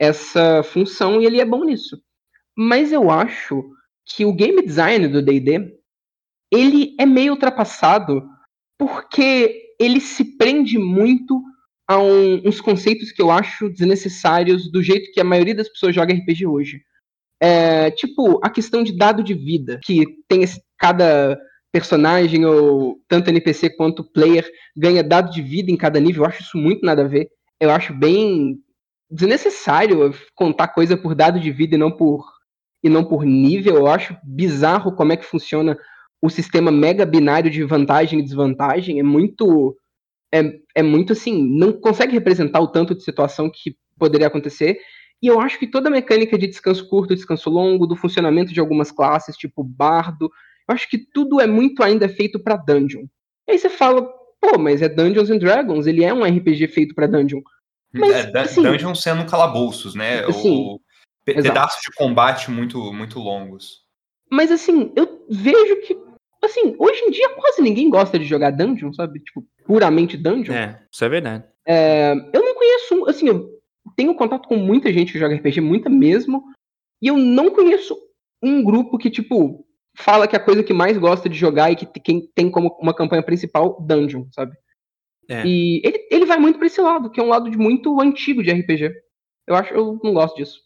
[0.01, 1.97] essa função e ele é bom nisso.
[2.57, 3.65] Mas eu acho
[4.07, 5.73] que o game design do D&D
[6.53, 8.23] ele é meio ultrapassado
[8.79, 11.43] porque ele se prende muito
[11.89, 15.95] a um- uns conceitos que eu acho desnecessários do jeito que a maioria das pessoas
[15.95, 16.83] joga RPG hoje.
[17.43, 21.37] É, tipo, a questão de dado de vida, que tem esse- cada
[21.73, 26.43] personagem ou tanto NPC quanto player ganha dado de vida em cada nível, eu acho
[26.43, 27.29] isso muito nada a ver.
[27.61, 28.59] Eu acho bem
[29.11, 32.25] desnecessário contar coisa por dado de vida e não por
[32.85, 33.77] e não por nível.
[33.77, 35.77] Eu acho bizarro como é que funciona
[36.21, 38.99] o sistema mega binário de vantagem e desvantagem.
[39.01, 39.77] É muito
[40.35, 40.43] é,
[40.77, 44.79] é muito assim, não consegue representar o tanto de situação que poderia acontecer.
[45.23, 48.59] E eu acho que toda a mecânica de descanso curto, descanso longo, do funcionamento de
[48.59, 50.25] algumas classes, tipo bardo,
[50.69, 53.05] eu acho que tudo é muito ainda feito para dungeon.
[53.47, 54.03] E aí você fala,
[54.41, 57.41] pô, mas é Dungeons and Dragons, ele é um RPG feito para dungeon.
[57.93, 60.25] Mas, é, assim- dungeon sendo calabouços, né?
[60.27, 60.81] Assim, Ou
[61.25, 61.49] pe- exato.
[61.55, 63.83] pedaços de combate muito, muito longos.
[64.31, 65.97] Mas assim, eu vejo que
[66.43, 69.21] assim, hoje em dia quase ninguém gosta de jogar dungeon, sabe?
[69.21, 70.55] Tipo, puramente dungeon.
[70.55, 71.45] É, isso é verdade.
[71.67, 73.62] É, eu não conheço, assim, eu
[73.97, 76.45] tenho contato com muita gente que joga RPG, muita mesmo,
[77.01, 77.97] e eu não conheço
[78.43, 79.67] um grupo que, tipo,
[79.97, 82.95] fala que a coisa que mais gosta de jogar e que quem tem como uma
[82.95, 84.57] campanha principal Dungeon, sabe?
[85.29, 85.47] É.
[85.47, 88.43] E ele, ele vai muito pra esse lado, que é um lado de muito antigo
[88.43, 88.93] de RPG.
[89.47, 90.61] Eu acho, eu não gosto disso.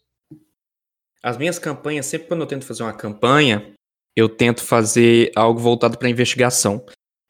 [1.23, 3.73] As minhas campanhas, sempre quando eu tento fazer uma campanha,
[4.15, 6.85] eu tento fazer algo voltado para investigação.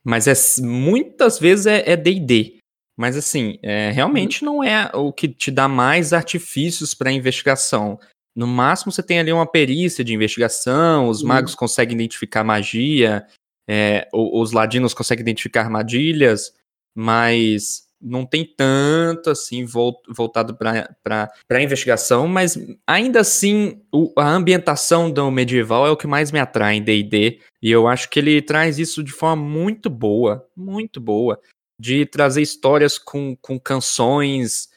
[0.06, 2.57] Mas é muitas vezes é é D&D.
[2.98, 8.00] Mas assim, é, realmente não é o que te dá mais artifícios para investigação.
[8.36, 11.28] No máximo você tem ali uma perícia de investigação, os Uhum.
[11.28, 13.26] magos conseguem identificar magia,
[13.70, 16.54] é, os ladinos conseguem identificar armadilhas,
[16.96, 25.10] mas não tem tanto assim vol- voltado para investigação, mas ainda assim o- a ambientação
[25.12, 28.40] do medieval é o que mais me atrai em D&D, e eu acho que ele
[28.42, 31.40] traz isso de forma muito boa, muito boa,
[31.80, 34.70] de trazer histórias com, com canções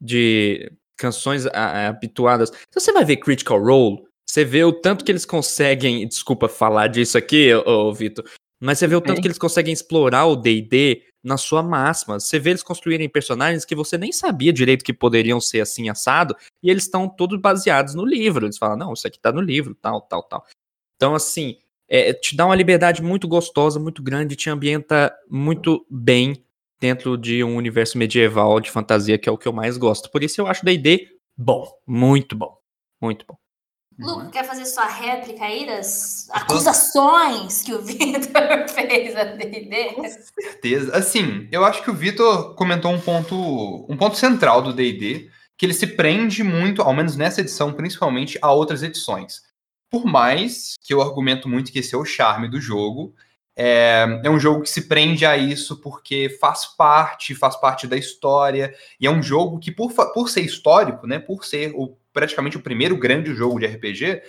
[0.00, 2.50] de canções ah, ah, habituadas.
[2.50, 6.88] Se você vai ver Critical Role, você vê o tanto que eles conseguem, desculpa falar
[6.88, 8.24] disso aqui, ô, ô, Vitor,
[8.60, 9.22] mas você vê o tanto bem.
[9.22, 12.18] que eles conseguem explorar o D&D na sua máxima.
[12.18, 16.36] Você vê eles construírem personagens que você nem sabia direito que poderiam ser assim assado,
[16.62, 18.46] e eles estão todos baseados no livro.
[18.46, 20.46] Eles falam, não, isso aqui tá no livro, tal, tal, tal.
[20.96, 21.58] Então, assim,
[21.92, 26.42] é, te dá uma liberdade muito gostosa, muito grande, te ambienta muito bem
[26.80, 30.10] dentro de um universo medieval de fantasia, que é o que eu mais gosto.
[30.10, 32.56] Por isso eu acho D&D bom, muito bom,
[32.98, 33.36] muito bom.
[33.98, 40.08] Luca, quer fazer sua réplica aí das acusações que o Victor fez a D&D?
[40.40, 40.96] certeza.
[40.96, 43.36] Assim, eu acho que o Vitor comentou um ponto,
[43.86, 45.28] um ponto central do D&D,
[45.58, 49.42] que ele se prende muito, ao menos nessa edição, principalmente, a outras edições.
[49.92, 53.14] Por mais que eu argumento muito que esse é o charme do jogo,
[53.54, 57.94] é, é um jogo que se prende a isso porque faz parte, faz parte da
[57.94, 62.56] história, e é um jogo que, por, por ser histórico, né, por ser o, praticamente
[62.56, 64.22] o primeiro grande jogo de RPG,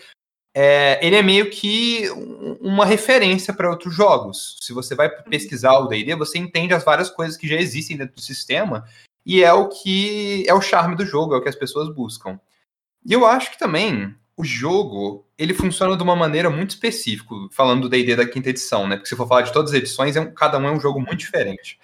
[0.54, 4.58] é, ele é meio que um- uma referência para outros jogos.
[4.62, 8.16] Se você vai pesquisar o D&D, você entende as várias coisas que já existem dentro
[8.16, 8.84] do sistema
[9.26, 12.38] e é o que é o charme do jogo, é o que as pessoas buscam.
[13.06, 17.84] E eu acho que também o jogo ele funciona de uma maneira muito específica, falando
[17.84, 18.96] do D&D da quinta edição, né?
[18.96, 21.00] Porque se for falar de todas as edições, é um- cada um é um jogo
[21.00, 21.80] muito diferente.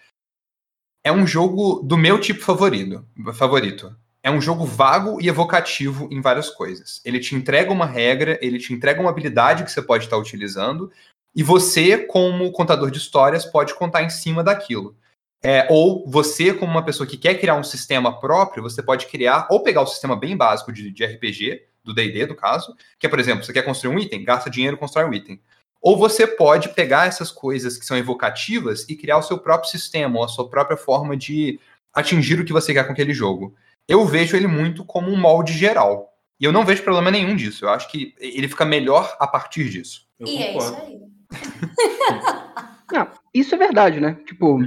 [1.03, 3.95] É um jogo do meu tipo favorito, favorito.
[4.21, 7.01] É um jogo vago e evocativo em várias coisas.
[7.05, 10.91] Ele te entrega uma regra, ele te entrega uma habilidade que você pode estar utilizando,
[11.35, 14.95] e você, como contador de histórias, pode contar em cima daquilo.
[15.41, 19.47] É, ou você, como uma pessoa que quer criar um sistema próprio, você pode criar,
[19.49, 23.09] ou pegar o sistema bem básico de, de RPG, do D&D, do caso, que é,
[23.09, 25.39] por exemplo, você quer construir um item, gasta dinheiro e constrói um item.
[25.81, 30.17] Ou você pode pegar essas coisas que são evocativas e criar o seu próprio sistema,
[30.17, 31.59] ou a sua própria forma de
[31.93, 33.55] atingir o que você quer com aquele jogo.
[33.87, 36.13] Eu vejo ele muito como um molde geral.
[36.39, 37.65] E eu não vejo problema nenhum disso.
[37.65, 40.07] Eu acho que ele fica melhor a partir disso.
[40.19, 40.85] Eu E é isso concordo.
[40.85, 40.99] aí.
[42.91, 44.17] Não, isso é verdade, né?
[44.25, 44.59] Tipo,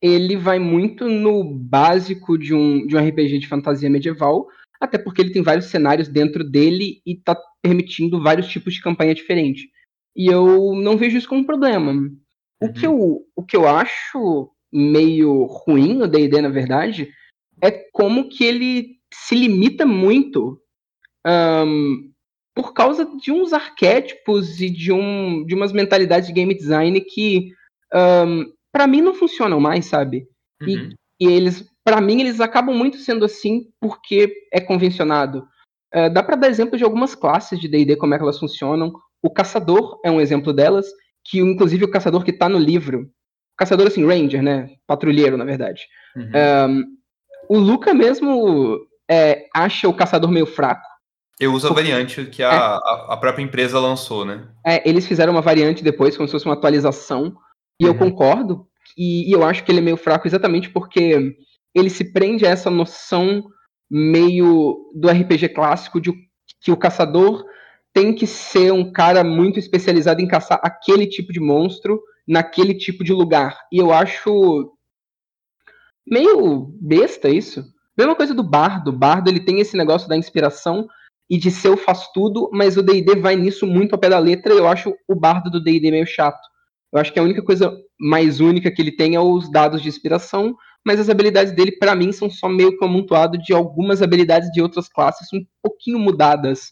[0.00, 4.46] ele vai muito no básico de um, de um RPG de fantasia medieval,
[4.80, 9.14] até porque ele tem vários cenários dentro dele e tá permitindo vários tipos de campanha
[9.14, 9.64] diferentes.
[10.14, 11.92] E eu não vejo isso como um problema.
[12.60, 12.72] O, Uhum.
[12.72, 17.10] que eu, o que eu acho meio ruim no D&D, na verdade,
[17.60, 20.60] é como que ele se limita muito
[21.24, 22.10] ahn,
[22.54, 27.50] por causa de uns arquétipos e de, um, de umas mentalidades de game design que
[28.72, 30.26] para mim não funcionam mais, sabe?
[30.66, 30.90] E, Uhum.
[31.20, 35.46] e eles, para mim, eles acabam muito sendo assim porque é convencionado.
[35.94, 38.92] Eh, dá para dar exemplo de algumas classes de D&D como é que elas funcionam.
[39.22, 40.84] O caçador é um exemplo delas,
[41.24, 43.08] que inclusive o caçador que tá no livro,
[43.56, 44.68] caçador assim, ranger, né?
[44.84, 45.82] Patrulheiro, na verdade.
[46.16, 46.30] Uhum.
[46.34, 46.82] Ahn,
[47.48, 50.82] o Luca mesmo é, acha o caçador meio fraco.
[51.38, 54.48] Eu uso a variante que a, a- a própria empresa lançou, né?
[54.66, 57.36] É, eles fizeram uma variante depois, como se fosse uma atualização,
[57.80, 57.98] e eu Uhum.
[58.10, 58.66] concordo,
[58.98, 61.36] e, e eu acho que ele é meio fraco exatamente porque
[61.76, 63.44] ele se prende a essa noção
[63.90, 66.12] meio do RPG clássico de
[66.60, 67.44] que o caçador
[67.92, 73.04] tem que ser um cara muito especializado em caçar aquele tipo de monstro naquele tipo
[73.04, 73.58] de lugar.
[73.72, 74.72] E eu acho
[76.06, 77.64] meio besta isso.
[77.96, 78.88] Mesma coisa do bardo.
[78.88, 80.86] O bardo ele tem esse negócio da inspiração
[81.28, 84.18] e de ser o faz tudo, mas o D&D vai nisso muito ao pé da
[84.18, 86.40] letra e eu acho o bardo do D&D meio chato.
[86.92, 89.88] Eu acho que a única coisa mais única que ele tem é os dados de
[89.88, 90.56] inspiração,
[90.86, 94.48] mas as habilidades dele, pra mim, são só meio que um amontoado de algumas habilidades
[94.52, 96.70] de outras classes um pouquinho mudadas.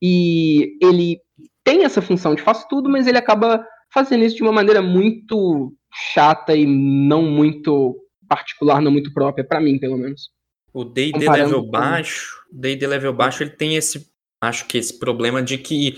[0.00, 1.20] E ele
[1.64, 5.74] tem essa função de faz tudo, mas ele acaba fazendo isso de uma maneira muito
[5.92, 7.96] chata e não muito
[8.28, 10.30] particular, não muito própria, pra mim, pelo menos.
[10.72, 14.06] O D&D level baixo, D&D level baixo, ele tem esse,
[14.40, 15.96] acho que esse problema de que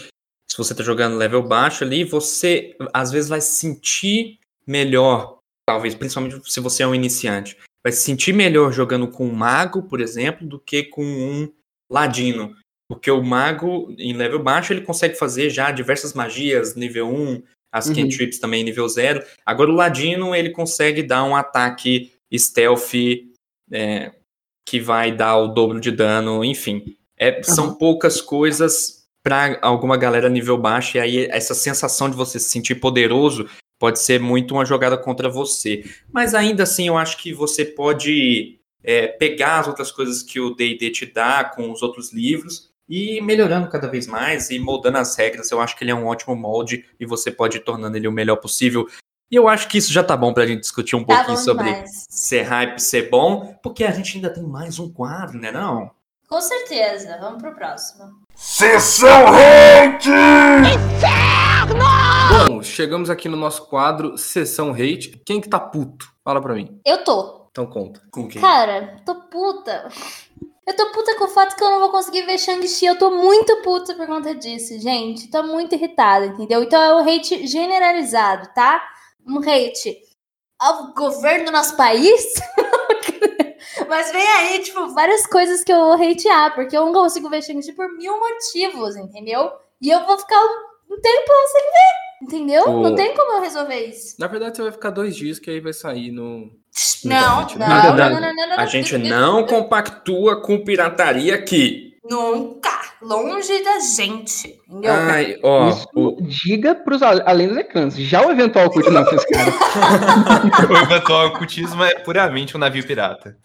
[0.50, 5.39] se você tá jogando level baixo ali, você às vezes vai se sentir melhor,
[5.70, 9.84] talvez, principalmente se você é um iniciante, vai se sentir melhor jogando com um mago,
[9.84, 11.48] por exemplo, do que com um
[11.88, 12.56] ladino.
[12.88, 17.40] Porque o mago, em level baixo, ele consegue fazer já diversas magias, nível 1,
[17.72, 17.94] as Uhum.
[17.94, 19.24] cantrips também nível 0.
[19.46, 22.92] Agora o ladino, ele consegue dar um ataque stealth
[23.70, 24.10] é,
[24.68, 26.96] que vai dar o dobro de dano, enfim.
[27.16, 32.40] É, São poucas coisas para alguma galera nível baixo, e aí essa sensação de você
[32.40, 33.48] se sentir poderoso
[33.80, 35.82] pode ser muito uma jogada contra você.
[36.12, 40.54] Mas ainda assim, eu acho que você pode é, pegar as outras coisas que o
[40.54, 44.98] D&D te dá com os outros livros e ir melhorando cada vez mais e moldando
[44.98, 45.50] as regras.
[45.50, 48.12] Eu acho que ele é um ótimo molde e você pode ir tornando ele o
[48.12, 48.86] melhor possível.
[49.30, 51.64] E eu acho que isso já tá bom pra gente discutir um Tá pouquinho sobre
[51.64, 52.06] demais.
[52.10, 55.90] ser hype, ser bom, porque a gente ainda tem mais um quadro, né não?
[56.28, 57.16] Com certeza.
[57.20, 58.04] Vamos pro próximo.
[58.36, 60.10] Sessão Hate!
[62.48, 65.20] Bom, chegamos aqui no nosso quadro Sessão Hate.
[65.24, 66.06] Quem que tá puto?
[66.24, 66.80] Fala pra mim.
[66.84, 67.48] Eu tô.
[67.50, 68.00] Então conta.
[68.10, 68.40] Com quem?
[68.40, 69.88] Cara, tô puta.
[70.66, 72.86] Eu tô puta com o fato que eu não vou conseguir ver Shang-Chi.
[72.86, 75.30] Eu tô muito puta por conta disso, gente.
[75.30, 76.62] Tô muito irritada, entendeu?
[76.62, 78.80] Então é um hate generalizado, tá?
[79.26, 79.96] Um hate
[80.58, 82.34] ao governo do nosso país.
[83.88, 87.42] Mas vem aí, tipo, várias coisas que eu vou hatear, porque eu não consigo ver
[87.42, 89.50] Shang-Chi por mil motivos, entendeu?
[89.82, 90.40] E eu vou ficar
[90.90, 92.64] um tempo sem ver, entendeu?
[92.68, 94.16] O- Não tem como eu resolver isso.
[94.18, 96.50] Na verdade, você vai ficar dois dias que aí vai sair no.
[97.04, 101.90] Não, gente, não, não, não, não, não, não, A gente não compactua com pirataria aqui.
[102.08, 102.70] Nunca.
[103.02, 104.58] Longe da gente.
[104.68, 104.92] Entendeu?
[104.92, 107.96] Ai, ó, Isso o- diga pros além dos ecrãs.
[107.96, 109.50] Já o eventual não cara.
[110.70, 113.36] o eventual ocultismo é puramente um navio pirata.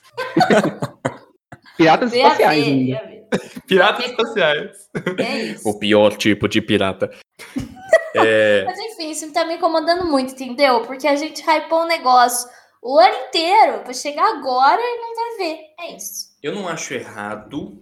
[1.78, 3.26] Piratas espaciais ver, ver.
[3.68, 4.72] Piratas espaciais.
[5.20, 5.68] É isso.
[5.70, 7.10] o pior tipo de pirata.
[8.14, 10.82] É, Mas enfim, isso tá me incomodando muito, entendeu?
[10.84, 12.50] Porque a gente hypou um negócio
[12.82, 15.60] o ano inteiro pra chegar agora e não vai ver.
[15.80, 16.36] É isso.
[16.42, 17.80] eu não acho errado,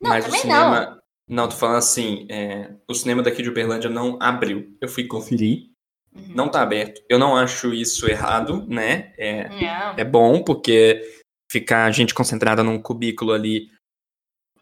[0.00, 1.00] Não, mas o cinema.
[1.28, 1.48] Não.
[1.48, 4.76] tô falando assim, é, o cinema daqui de Uberlândia não abriu.
[4.80, 5.68] Eu fui conferir,
[6.14, 6.32] Uhum.
[6.34, 7.02] não tá aberto.
[7.08, 9.12] Eu não acho isso errado, né?
[9.18, 9.94] É, Não.
[9.98, 11.02] é bom, porque
[11.50, 13.70] ficar a gente concentrada num cubículo ali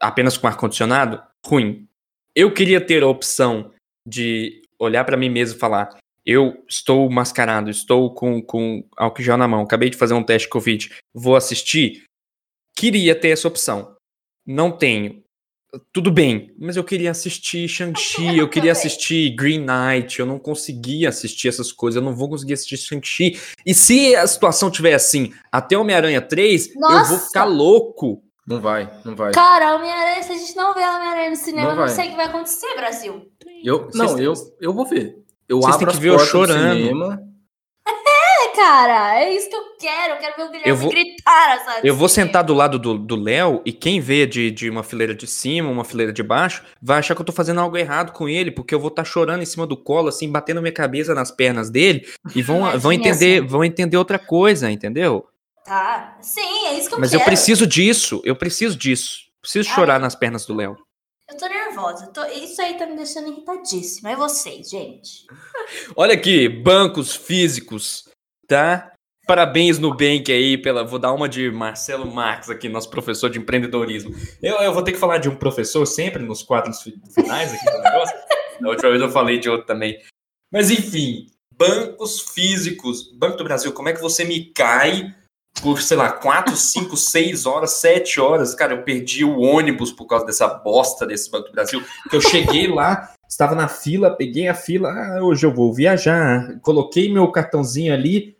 [0.00, 1.86] apenas com ar-condicionado, ruim.
[2.34, 3.72] Eu queria ter a opção
[4.06, 5.90] de olhar pra mim mesmo e falar:
[6.26, 10.48] eu estou mascarado, estou com, com álcool gel na mão, acabei de fazer um teste
[10.48, 12.02] Covid, vou assistir.
[12.76, 13.96] Queria ter essa opção.
[14.44, 15.22] Não tenho.
[15.92, 21.08] Tudo bem, mas eu queria assistir Shang-Chi, eu queria assistir Green Knight, eu não conseguia
[21.08, 23.38] assistir essas coisas, eu não vou conseguir assistir Shang-Chi.
[23.64, 27.26] E se a situação tiver assim, até Homem-Aranha 3, eu vou Nossa!
[27.26, 28.22] ficar louco.
[28.46, 29.32] Não vai, não vai.
[29.32, 32.10] Cara, Homem-Aranha, se a gente não vê Homem-Aranha no cinema, Não eu não sei o
[32.10, 33.30] que vai acontecer, Brasil.
[33.66, 35.16] Eu, não, eu, eu vou ver.
[35.48, 36.76] Eu Vocês abro têm que as ver eu chorando.
[36.76, 37.20] cinema.
[37.88, 40.14] É, cara, é isso que eu quero.
[40.14, 41.88] Eu quero ver o Guilherme Eu vou- gritar, sabe?
[41.88, 45.14] Eu vou sentar do lado do do Léo e quem vê de, de uma fileira
[45.14, 48.28] de cima, uma fileira de baixo, vai achar que eu tô fazendo algo errado com
[48.28, 51.30] ele, porque eu vou estar chorando em cima do colo, assim, batendo minha cabeça nas
[51.30, 53.46] pernas dele, e vão, Imagine vão entender, assim.
[53.48, 55.26] vão entender outra coisa, entendeu?
[55.64, 56.16] Tá.
[56.20, 57.22] Sim, é isso que eu Mas quero.
[57.22, 59.26] eu preciso disso, eu preciso disso.
[59.42, 59.74] Preciso Ai.
[59.74, 60.76] chorar nas pernas do Léo.
[61.30, 62.06] Eu tô nervosa.
[62.08, 64.10] tô- Isso aí tá me deixando irritadíssima.
[64.12, 65.26] É vocês, gente.
[65.96, 68.04] Olha aqui, bancos físicos,
[68.46, 68.92] tá?
[69.26, 70.84] Parabéns Nubank aí pela.
[70.84, 74.14] Vou dar uma de Marcelo Marques aqui, nosso professor de empreendedorismo.
[74.40, 77.64] Eu, eu vou ter que falar de um professor sempre nos quadros fi- finais aqui
[77.64, 78.16] do negócio.
[78.58, 80.00] Da última vez eu falei de outro também.
[80.50, 83.12] Mas enfim, bancos físicos.
[83.18, 85.14] Banco do Brasil, como é que você me cai
[85.60, 88.54] por, sei lá, 4, 5, 6 horas, 7 horas?
[88.54, 91.82] Cara, eu perdi o ônibus por causa dessa bosta desse Banco do Brasil.
[92.08, 96.58] Que eu cheguei lá, estava na fila, peguei a fila, ah, hoje eu vou viajar.
[96.60, 98.36] Coloquei meu cartãozinho ali,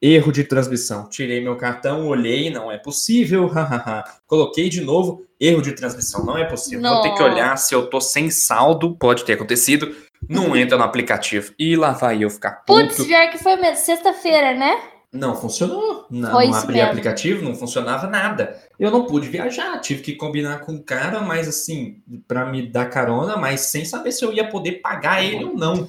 [0.00, 1.08] erro de transmissão.
[1.08, 3.50] Tirei meu cartão, olhei, não é possível.
[4.26, 6.88] Coloquei de novo, erro de transmissão, não é possível.
[6.88, 9.94] Vou ter que olhar se eu tô sem saldo, pode ter acontecido.
[10.28, 11.52] Não entra no aplicativo.
[11.58, 13.08] E lá vai eu ficar Putz, puto.
[13.08, 13.76] pior que foi mesmo.
[13.76, 14.97] Sexta-feira, né?
[15.12, 16.06] Não funcionou.
[16.10, 16.88] Não, Foi não abri mesmo.
[16.90, 18.60] aplicativo, não funcionava nada.
[18.78, 22.86] Eu não pude viajar, tive que combinar com o cara, mas assim, pra me dar
[22.86, 25.88] carona, mas sem saber se eu ia poder pagar ele ou não.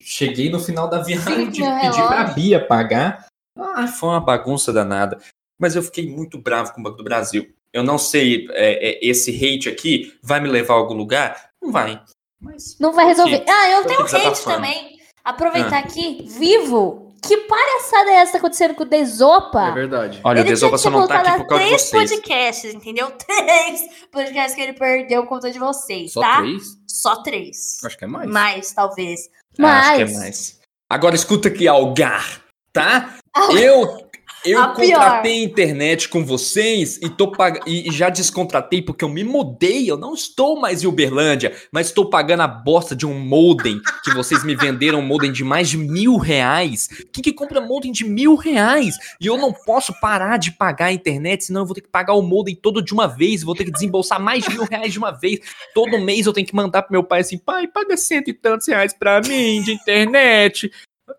[0.00, 2.24] Cheguei no final da viagem, tive que pedir pra.
[2.24, 3.26] Bia pagar.
[3.58, 5.18] Ah, foi uma bagunça danada.
[5.58, 7.52] Mas eu fiquei muito bravo com o Banco do Brasil.
[7.72, 11.50] Eu não sei, é, é, esse hate aqui vai me levar a algum lugar?
[11.60, 12.00] Não vai.
[12.40, 13.36] Mas Não vai resolver.
[13.36, 13.50] aqui.
[13.50, 14.98] Ah, eu tenho hate também.
[15.22, 19.68] Aproveitar aqui, vivo, que palhaçada é essa acontecendo com o Desopa?
[19.68, 20.20] É verdade.
[20.24, 22.10] Olha, o ele Desopa tinha só não tá voltar aqui por causa de três vocês.
[22.10, 23.10] podcasts, entendeu?
[23.18, 26.38] Três podcasts que ele perdeu por conta de vocês, Só tá?
[26.40, 26.62] três?
[26.86, 27.78] Só três.
[27.84, 28.30] Acho que é mais.
[28.30, 29.28] Mais, talvez.
[29.28, 29.86] Ah, Mas.
[29.86, 30.60] Acho que é mais.
[30.88, 32.42] Agora escuta aqui, Algar,
[32.72, 33.14] tá?
[33.56, 34.09] Eu
[34.44, 34.98] eu A pior.
[34.98, 37.60] contratei internet com vocês e tô pag...
[37.66, 39.90] e já descontratei porque eu me mudei.
[39.90, 44.12] Eu não estou mais em Uberlândia, mas estou pagando a bosta de um modem que
[44.14, 46.88] vocês me venderam um modem de mais de mil reais.
[47.12, 48.96] Quem que compra modem de mil reais?
[49.20, 52.14] E eu não posso parar de pagar a internet, senão eu vou ter que pagar
[52.14, 53.42] o modem todo de uma vez.
[53.42, 55.40] Vou ter que desembolsar mais de mil reais de uma vez.
[55.74, 58.66] Todo mês eu tenho que mandar pro meu pai assim, pai, paga cento e tantos
[58.66, 60.70] reais pra mim de internet.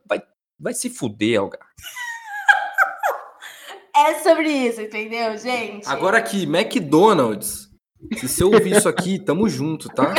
[0.07, 0.22] Vai,
[0.59, 1.61] vai se fuder, Algar.
[4.07, 5.87] É sobre isso, entendeu, gente?
[5.87, 7.69] Agora aqui, McDonald's.
[8.17, 10.11] Se você ouvir isso aqui, tamo junto, tá?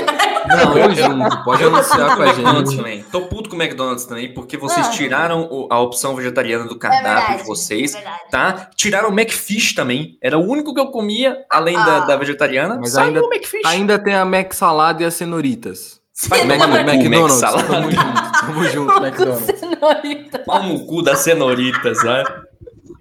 [0.46, 1.44] Não, Tamo junto.
[1.44, 2.76] Pode anunciar com a McDonald's gente.
[2.82, 3.02] também.
[3.10, 4.90] Tô puto com o McDonald's também, porque vocês Ah.
[4.90, 8.20] tiraram a opção vegetariana do é cardápio verdade, de vocês, É verdade.
[8.30, 8.70] tá?
[8.76, 10.16] Tiraram o McFish também.
[10.22, 12.00] Era o único que eu comia, além da, Ah.
[12.00, 12.76] da vegetariana.
[12.80, 13.62] Mas Saiu ainda- o McFish.
[13.66, 16.00] Ainda tem a Mac Salada e as cenoritas.
[16.28, 18.40] Vai Mac, McDonald's, Mac tamo junto.
[18.40, 20.44] Tamo junto, McDonald's.
[20.46, 22.22] Pau no cu das cenoritas, né?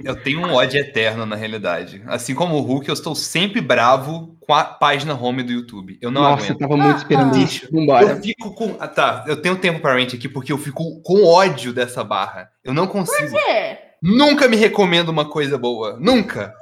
[0.04, 2.02] Eu tenho um ódio eterno na realidade.
[2.08, 5.98] Assim como o Hulk, eu estou sempre bravo com a página home do YouTube.
[6.02, 6.60] Eu não Nossa, eu aguento.
[6.60, 7.40] tava muito esperando Ah.
[7.40, 7.68] isso.
[7.72, 8.06] Vambora.
[8.08, 8.76] Eu fico com.
[8.80, 12.50] Ah, tá, eu tenho tempo para rant aqui porque eu fico com ódio dessa barra.
[12.64, 13.38] Eu não consigo.
[13.38, 13.92] É.
[14.04, 15.96] Nunca me recomendo uma coisa boa.
[16.00, 16.54] Nunca.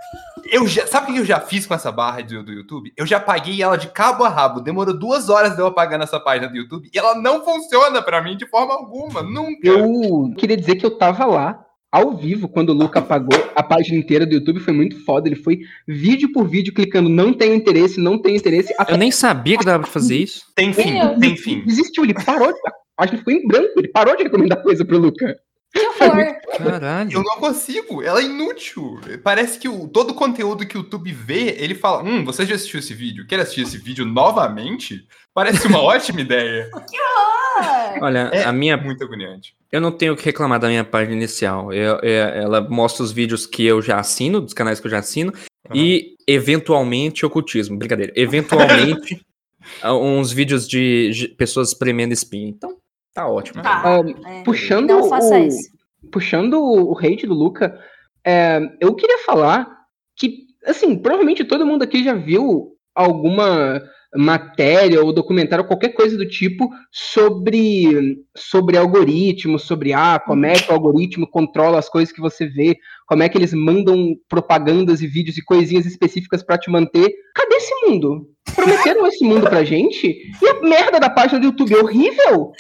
[0.52, 2.92] Eu já, sabe o que eu já fiz com essa barra do, do YouTube?
[2.98, 4.60] Eu já paguei ela de cabo a rabo.
[4.62, 8.22] Demorou duas horas de eu apagar nessa página do YouTube e ela não funciona pra
[8.22, 9.22] mim de forma alguma.
[9.22, 9.68] Nunca.
[9.68, 13.98] Eu queria dizer que eu tava lá, ao vivo, quando o Luca apagou a página
[13.98, 14.60] inteira do YouTube.
[14.60, 15.28] Foi muito foda.
[15.28, 18.74] Ele foi vídeo por vídeo, clicando não tenho interesse, não tenho interesse.
[18.78, 20.44] Até Eu nem sabia que dava pra fazer isso.
[20.56, 21.64] Tem fim, Eu- tem fim.
[21.66, 22.04] desistiu.
[22.04, 22.52] Ele parou.
[22.52, 22.72] de- A
[23.04, 23.74] página ficou em branco.
[23.78, 25.36] Ele parou de recomendar coisa pro Luca.
[25.72, 26.36] Que horror.
[26.58, 27.12] Caralho.
[27.14, 29.00] Eu não consigo, ela é inútil.
[29.24, 32.56] Parece que o, todo o conteúdo que o YouTube vê, ele fala: Hum, você já
[32.56, 33.28] assistiu esse vídeo?
[33.28, 35.06] Quer assistir esse vídeo novamente?
[35.34, 36.70] Parece uma ótima ideia.
[36.74, 38.04] horror.
[38.04, 39.54] Olha, É a minha Muito agoniante.
[39.72, 41.72] Eu não tenho o que reclamar da minha página inicial.
[41.72, 45.00] Eu- eu- ela mostra os vídeos que eu já assino, dos canais que eu já
[45.00, 45.32] assino,
[45.74, 47.78] e eventualmente ocultismo.
[47.78, 48.12] Brincadeira.
[48.16, 49.22] Eventualmente
[49.86, 52.48] uns vídeos de, pessoas espremendo espinho.
[52.50, 52.78] Então,
[53.14, 53.62] tá ótimo.
[53.62, 53.84] Tá.
[53.86, 54.44] Ah, É.
[54.44, 55.70] puxando Não faça o, isso.
[56.12, 57.80] puxando o hate do Luca,
[58.26, 59.70] é, eu queria falar
[60.18, 63.82] que, assim, provavelmente todo mundo aqui já viu alguma
[64.16, 70.72] matéria ou documentário, qualquer coisa do tipo, sobre, sobre algoritmos, sobre ah, como é que
[70.72, 72.76] o algoritmo controla as coisas que você vê,
[73.08, 77.12] como é que eles mandam propagandas e vídeos e coisinhas específicas pra te manter.
[77.36, 78.28] Cadê esse mundo?
[78.56, 80.08] Prometeram esse mundo pra gente?
[80.42, 82.52] E a merda da página do YouTube é horrível?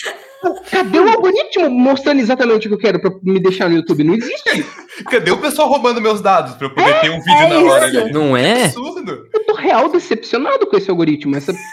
[0.71, 4.03] Cadê o algoritmo mostrando exatamente o que eu quero pra me deixar no YouTube?
[4.03, 4.65] Não existe.
[5.09, 7.87] Cadê o pessoal roubando meus dados pra eu poder ter um vídeo é na hora
[7.89, 7.99] isso.
[7.99, 8.11] ali?
[8.11, 8.65] Não é?
[8.65, 9.27] Absurdo.
[9.33, 11.35] Eu tô real decepcionado com esse algoritmo.
[11.35, 11.53] Essa...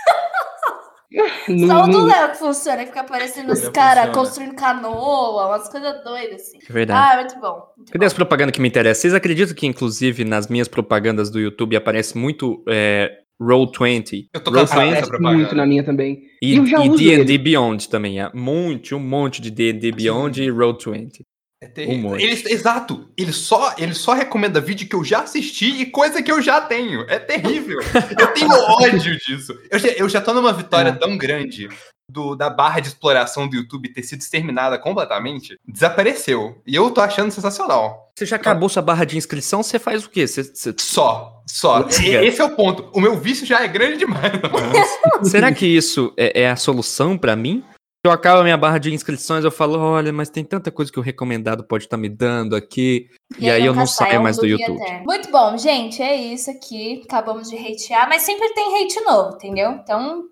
[1.49, 5.69] Não- Só o do Léo que funciona, que fica aparecendo os caras construindo canoa, umas
[5.69, 6.59] coisas doidas assim.
[6.69, 7.13] É verdade.
[7.13, 7.63] Ah, muito bom.
[7.77, 8.07] muito Cadê bom.
[8.07, 9.01] as propagandas que me interessam?
[9.03, 13.11] Vocês acreditam que, inclusive, nas minhas propagandas do YouTube aparece muito é,
[13.41, 14.27] Roll20?
[14.33, 16.23] Eu tô Roll20 cansado dessa muito na minha também.
[16.43, 17.39] e, eu já e uso D&D ele.
[17.39, 18.21] Beyond também.
[18.21, 21.21] É monte, um monte de D&D Beyond e Roll20.
[21.63, 22.11] É terrível.
[22.11, 22.17] Um.
[22.17, 23.09] Ele, exato.
[23.17, 26.61] Ele só, ele só recomenda vídeo que eu já assisti e coisa que eu já
[26.61, 27.01] tenho.
[27.09, 27.79] É terrível.
[28.21, 29.59] Eu tenho ódio disso.
[29.71, 30.93] Eu já, eu já tô numa vitória É.
[30.93, 31.69] tão grande
[32.11, 35.59] do, da barra de exploração do YouTube ter sido exterminada completamente.
[35.67, 36.61] Desapareceu.
[36.67, 38.11] E eu tô achando sensacional.
[38.17, 40.27] Você já acabou sua barra de inscrição, você faz o quê?
[40.27, 41.43] Você- você- Só.
[41.47, 41.83] Só.
[41.83, 42.23] Diga.
[42.23, 42.91] E- Esse é o ponto.
[42.95, 44.33] O meu vício já é grande demais.
[45.25, 47.63] Será que isso é, é a solução pra mim?
[48.05, 50.99] Eu acabo a minha barra de inscrições, eu falo, olha, mas tem tanta coisa que
[50.99, 54.23] o recomendado pode estar me dando aqui, e, aí eu não sai, é saio um
[54.23, 54.81] mais do YouTube.
[54.81, 55.05] eterno.
[55.05, 56.01] Muito bom, gente.
[56.01, 57.03] É isso aqui.
[57.05, 59.73] Acabamos de hatear, mas sempre tem hate novo, entendeu?
[59.73, 60.23] Então,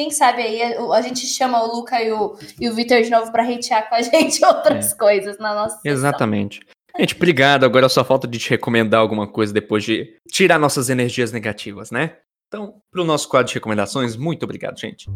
[0.00, 3.10] quem sabe aí a, a gente chama o Luca e o, e o Vitor de
[3.10, 5.92] novo pra hatear com a gente outras coisas na nossa sessão.
[5.92, 6.60] Exatamente.
[6.98, 7.64] Gente, obrigado.
[7.64, 12.16] Agora só falta de te recomendar alguma coisa depois de tirar nossas energias negativas, né?
[12.48, 15.06] Então, pro nosso quadro de recomendações, muito obrigado, gente.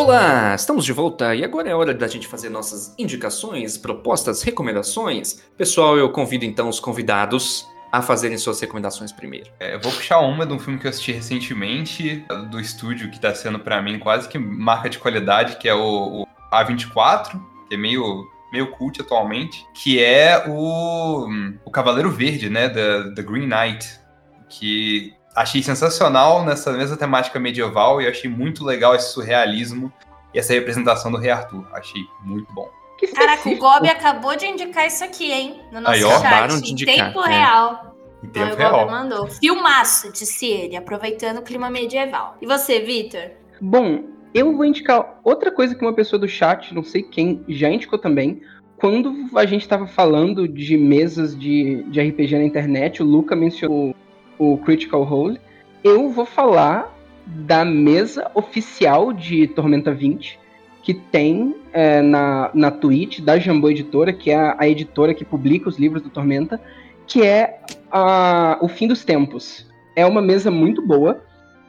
[0.00, 5.42] Olá, estamos de volta e agora é hora da gente fazer nossas indicações, propostas, recomendações.
[5.58, 9.50] Pessoal, eu convido então os convidados a fazerem suas recomendações primeiro.
[9.60, 13.20] É, eu vou puxar uma de um filme que eu assisti recentemente, do estúdio, que
[13.20, 17.38] tá sendo pra mim quase que marca de qualidade, que é o, o A24,
[17.68, 21.28] que é meio meio cult atualmente, que é o,
[21.62, 24.00] o Cavaleiro Verde, né, da, da Green Knight,
[24.48, 29.92] que achei sensacional nessa mesma temática medieval e achei muito legal esse surrealismo
[30.34, 31.66] e essa representação do Rei Arthur.
[31.72, 32.68] Achei muito bom.
[32.98, 33.56] Que Caraca, o.
[33.56, 35.60] Gobi acabou de indicar isso aqui, hein?
[35.72, 37.38] No nosso Aí, ó, chat, de em indicar, tempo né?
[37.38, 37.96] real.
[38.22, 38.90] Em tempo o Gobi real.
[38.90, 39.26] mandou.
[39.28, 42.36] Filmaço, disse ele, aproveitando o clima medieval.
[42.42, 43.30] E você, Vitor?
[43.60, 44.04] Bom,
[44.34, 47.98] eu vou indicar outra coisa que uma pessoa do chat, não sei quem, já indicou
[47.98, 48.42] também.
[48.76, 53.94] Quando a gente estava falando de mesas de, de RPG na internet, o Luca mencionou
[54.40, 55.38] o Critical Role.
[55.84, 60.38] Eu vou falar da mesa oficial de Tormenta 20,
[60.82, 65.24] que tem é, na, na Twitch da Jambô Editora, que é a, a editora que
[65.24, 66.60] publica os livros do Tormenta,
[67.06, 67.60] que é
[67.92, 69.66] a, o Fim dos Tempos.
[69.94, 71.22] É uma mesa muito boa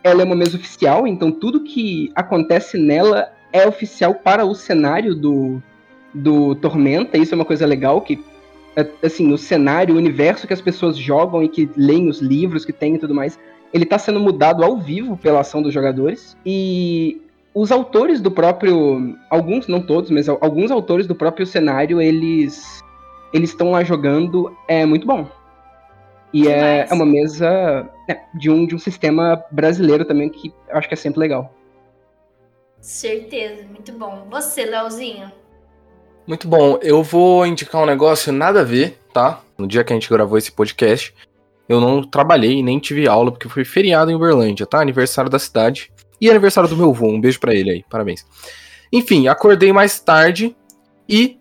[0.04, 5.14] ela é uma mesa oficial, então tudo que acontece nela é oficial para o cenário
[5.14, 5.62] do,
[6.14, 7.18] do Tormenta.
[7.18, 8.24] Isso é uma coisa legal que
[9.04, 12.74] assim, o cenário, o universo que as pessoas jogam e que leem os livros que
[12.74, 13.40] tem e tudo mais,
[13.74, 16.38] ele está sendo mudado ao vivo pela ação dos jogadores.
[16.46, 17.22] E
[17.54, 22.82] os autores do próprio, alguns, não todos, mas al- alguns autores do próprio cenário, eles
[23.34, 25.26] eles estão lá jogando, é muito bom.
[26.34, 30.78] E é, é uma mesa é, de, um, de um sistema brasileiro também que eu
[30.78, 31.54] acho que é sempre legal.
[32.80, 34.28] Certeza, muito bom.
[34.30, 35.32] Você, Leozinho?
[36.28, 36.78] Muito bom.
[36.82, 39.42] Eu vou indicar um negócio nada a ver, tá?
[39.58, 41.14] No dia que a gente gravou esse podcast,
[41.68, 44.80] eu não trabalhei e nem tive aula, porque foi feriado em Uberlândia, tá?
[44.80, 45.92] Aniversário da cidade.
[46.20, 47.08] E aniversário do meu avô.
[47.08, 47.86] Um beijo pra ele aí.
[47.90, 48.26] Parabéns.
[48.92, 50.56] Enfim, acordei mais tarde
[51.08, 51.40] e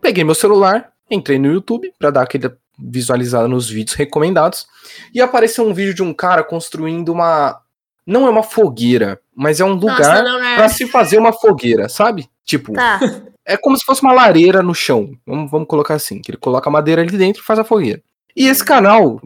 [0.00, 4.66] peguei meu celular, entrei no YouTube pra dar aquela visualizada nos vídeos recomendados.
[5.14, 7.60] E apareceu um vídeo de um cara construindo uma.
[8.06, 10.56] Não é uma fogueira, mas é um lugar Leonardo.
[10.56, 12.28] pra se fazer uma fogueira, sabe?
[12.44, 12.98] Tipo, Tá.
[13.50, 15.10] é como se fosse uma lareira no chão.
[15.26, 18.00] Vamos, vamos colocar assim, que ele coloca a madeira ali dentro e faz a fogueira.
[18.36, 19.20] E esse canal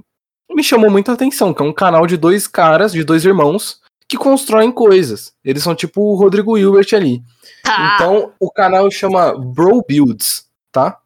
[0.50, 4.16] me chamou muita atenção, que é um canal de dois caras, de dois irmãos, que
[4.16, 5.34] constroem coisas.
[5.44, 7.22] Eles são tipo o Rodrigo Hilbert ali.
[7.62, 7.94] Tá.
[7.94, 10.98] Então, o canal chama Bro Builds, tá?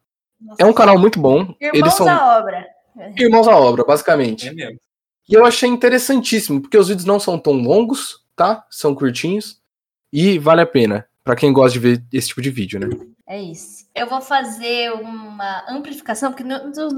[0.57, 1.53] É um canal muito bom.
[1.59, 2.65] Irmãos Eles são à obra.
[3.17, 4.47] irmãos à obra, basicamente.
[4.47, 4.79] É mesmo.
[5.27, 8.65] E eu achei interessantíssimo, porque os vídeos não são tão longos, tá?
[8.69, 9.59] São curtinhos.
[10.11, 12.87] E vale a pena, pra quem gosta de ver esse tipo de vídeo, né?
[13.27, 13.87] É isso.
[13.93, 16.43] Eu vou fazer uma amplificação, porque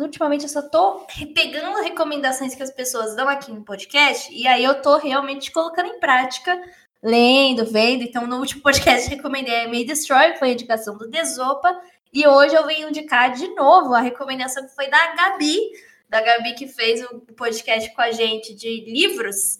[0.03, 1.05] ultimamente eu só tô
[1.35, 5.87] pegando recomendações que as pessoas dão aqui no podcast, e aí eu tô realmente colocando
[5.87, 6.57] em prática,
[7.03, 8.03] lendo, vendo.
[8.03, 11.77] Então, no último podcast eu recomendei a May Destroy, foi a indicação do Desopa,
[12.13, 15.57] e hoje eu venho indicar de novo a recomendação que foi da Gabi,
[16.09, 19.59] da Gabi que fez o podcast com a gente de livros.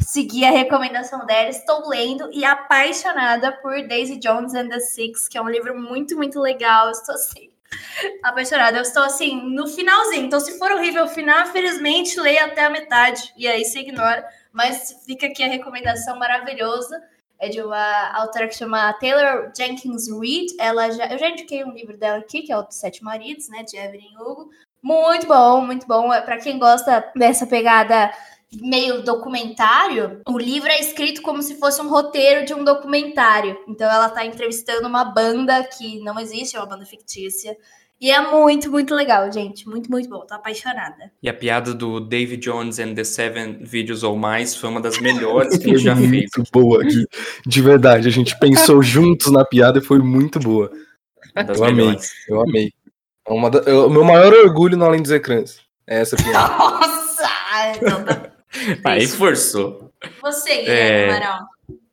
[0.00, 5.36] Segui a recomendação dela, estou lendo e apaixonada por Daisy Jones and the Six, que
[5.36, 6.90] é um livro muito, muito legal.
[6.90, 7.50] Estou assim,
[8.22, 8.78] apaixonada.
[8.78, 10.26] Eu estou assim, no finalzinho.
[10.26, 13.32] Então, se for horrível o final, infelizmente, leia até a metade.
[13.36, 14.26] E aí você ignora.
[14.52, 17.02] Mas fica aqui a recomendação maravilhosa.
[17.38, 20.54] É de uma autora que chama Taylor Jenkins Reid.
[20.58, 23.62] Ela já, eu já indiquei um livro dela aqui, que é o Sete Maridos, né?
[23.62, 24.50] De Evelyn Hugo.
[24.80, 26.12] Muito bom, muito bom.
[26.12, 28.12] É para quem gosta dessa pegada
[28.60, 33.56] meio documentário, o livro é escrito como se fosse um roteiro de um documentário.
[33.68, 37.56] Então ela tá entrevistando uma banda que não existe, é uma banda fictícia.
[38.00, 39.68] E é muito, muito legal, gente.
[39.68, 40.26] Muito, muito bom.
[40.26, 41.12] Tô apaixonada.
[41.22, 44.98] E a piada do David Jones and the Seven Videos ou Mais foi uma das
[44.98, 46.10] melhores que ele já fez.
[46.10, 47.06] muito boa aqui.
[47.46, 50.68] De verdade, a gente pensou juntos na piada e foi muito boa.
[51.56, 51.96] Eu amei.
[52.28, 52.72] Eu amei.
[53.28, 55.60] É uma da- é o meu maior orgulho no Além dos Ecrãs.
[55.86, 56.48] É essa piada.
[56.58, 57.28] Nossa!
[57.76, 58.31] Então tá.
[58.84, 59.90] Aí forçou.
[60.20, 61.04] Você, Guilherme É.
[61.08, 61.38] Amaral.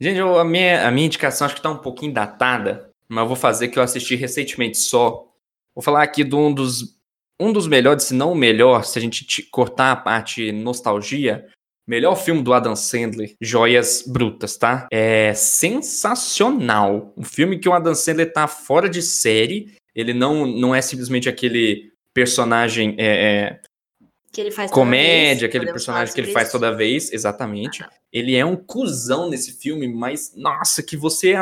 [0.01, 3.27] Gente, eu- a, minha, a minha indicação acho que tá um pouquinho datada, mas eu
[3.27, 5.25] vou fazer que eu assisti recentemente só.
[5.75, 6.95] Vou falar aqui de um dos,
[7.39, 11.45] um dos melhores, se não o melhor, se a gente te- cortar a parte nostalgia,
[11.87, 14.87] melhor filme do Adam Sandler, Joias Brutas, tá?
[14.91, 17.13] É sensacional.
[17.17, 21.27] Um filme que o Adam Sandler tá fora de série, ele não, não é simplesmente
[21.29, 23.61] aquele personagem é, é,
[24.31, 25.55] Que ele faz comédia, vez.
[25.55, 27.83] aquele personagem que ele faz toda vez, exatamente.
[28.11, 31.35] Ele é um cuzão nesse filme, mas nossa, que você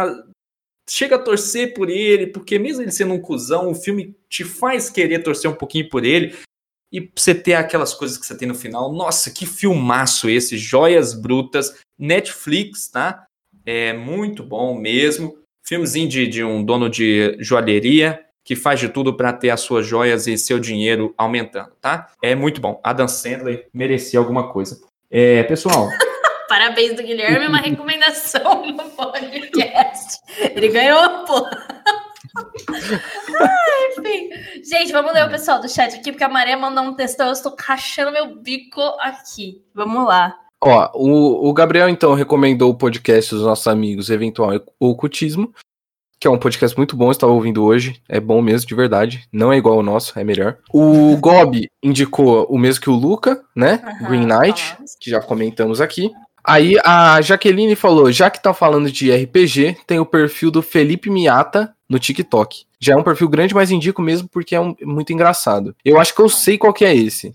[0.90, 4.90] chega a torcer por ele, porque mesmo ele sendo um cuzão, o filme te faz
[4.90, 6.36] querer torcer um pouquinho por ele.
[6.92, 11.14] E você ter aquelas coisas que você tem no final, nossa, que filmaço esse, Joias
[11.14, 13.26] Brutas, Netflix, tá?
[13.66, 15.38] É muito bom mesmo.
[15.66, 19.86] Filmezinho de, de um dono de joalheria que faz de tudo para ter as suas
[19.86, 22.08] joias e seu dinheiro aumentando, tá?
[22.24, 22.80] É muito bom.
[22.82, 24.80] Adam Sandler merecia alguma coisa.
[25.12, 25.90] É, pessoal,
[26.48, 30.20] Parabéns do Guilherme, uma recomendação no podcast.
[30.56, 31.44] Ele ganhou, pô.
[34.00, 34.30] Enfim.
[34.64, 37.34] Gente, vamos ler o pessoal do chat aqui, porque a Maria mandou um textão, eu
[37.34, 39.62] estou rachando meu bico aqui.
[39.74, 40.34] Vamos lá.
[40.62, 45.54] Ó, o, o Gabriel então recomendou o podcast dos nossos amigos Eventual Ocultismo,
[46.20, 48.02] que é um podcast muito bom, estava ouvindo hoje.
[48.10, 49.28] É bom mesmo, de verdade.
[49.32, 50.58] Não é igual ao nosso, é melhor.
[50.74, 53.82] O Gob indicou o mesmo que o Luca, né?
[53.84, 54.96] Aham, Green Knight, falamos.
[55.00, 56.12] que já comentamos aqui.
[56.44, 61.10] Aí a Jaqueline falou: já que tá falando de RPG, tem o perfil do Felipe
[61.10, 62.66] Miata no TikTok.
[62.80, 65.76] Já é um perfil grande, mas indico mesmo porque é um- muito engraçado.
[65.84, 67.34] Eu acho que eu sei qual que é esse.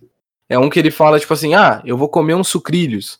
[0.49, 3.19] É um que ele fala, tipo assim, ah, eu vou comer uns sucrilhos.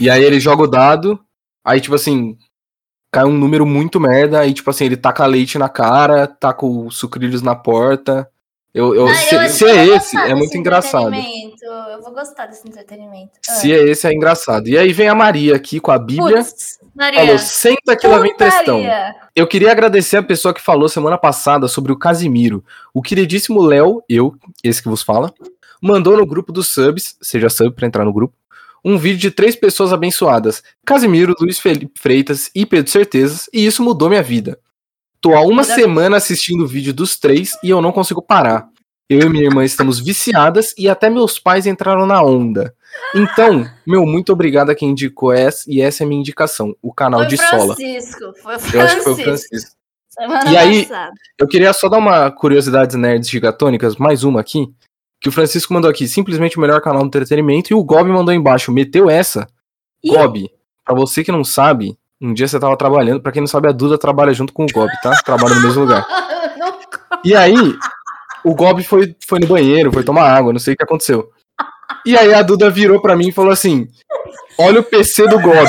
[0.00, 1.18] E aí ele joga o dado,
[1.64, 2.36] aí, tipo assim,
[3.16, 6.98] cai um número muito merda, aí, tipo assim, ele taca leite na cara, taca os
[6.98, 8.28] sucrilhos na porta.
[8.74, 11.10] Eu, eu, Ah, se, eu- se é esse, é muito engraçado.
[11.14, 13.30] Eu vou gostar desse entretenimento.
[13.48, 13.52] Ah.
[13.52, 14.68] Se é esse, é engraçado.
[14.68, 16.44] E aí vem a Maria aqui com a Bíblia.
[16.44, 17.20] Putz, Maria.
[17.20, 18.80] Falou, senta que lá vem textão.
[18.82, 19.14] putaria.
[19.34, 22.62] Eu queria agradecer a pessoa que falou semana passada sobre o Casimiro.
[22.92, 25.32] O queridíssimo Léo, eu, esse que vos fala,
[25.80, 28.34] mandou no grupo dos subs, seja sub pra entrar no grupo,
[28.84, 33.82] um vídeo de três pessoas abençoadas: Casimiro, Luiz Felipe Freitas e Pedro Certezas, e isso
[33.82, 34.58] mudou minha vida.
[35.20, 35.74] Tô há uma Maravilha.
[35.76, 38.68] semana assistindo o vídeo dos três e eu não consigo parar.
[39.08, 42.74] Eu e minha irmã estamos viciadas e até meus pais entraram na onda.
[43.14, 46.92] Então, meu muito obrigado a quem indicou essa, e essa é a minha indicação, o
[46.92, 47.74] canal Foi de o Sola.
[47.76, 48.32] Francisco.
[48.42, 49.48] Foi o Eu acho que foi o Francisco.
[49.48, 49.76] Francisco.
[50.10, 51.12] Semana E aí- passada.
[51.38, 54.66] Eu queria só dar uma curiosidade nerds gigatônicas, mais uma aqui.
[55.20, 57.72] Que o Francisco mandou aqui, simplesmente o melhor canal de entretenimento.
[57.72, 59.46] E o Gob mandou embaixo, meteu essa.
[60.04, 60.10] Ih.
[60.10, 60.50] Gob,
[60.84, 63.20] pra você que não sabe, um dia você tava trabalhando.
[63.20, 65.10] Pra quem não sabe, a Duda trabalha junto com o Gob, tá?
[65.24, 66.06] Trabalha no mesmo lugar.
[67.24, 67.56] E aí,
[68.44, 71.28] o Gob foi, foi no banheiro, foi tomar água, não sei o que aconteceu.
[72.04, 73.88] E aí a Duda virou pra mim e falou assim:
[74.56, 75.68] Olha o PC do Gob.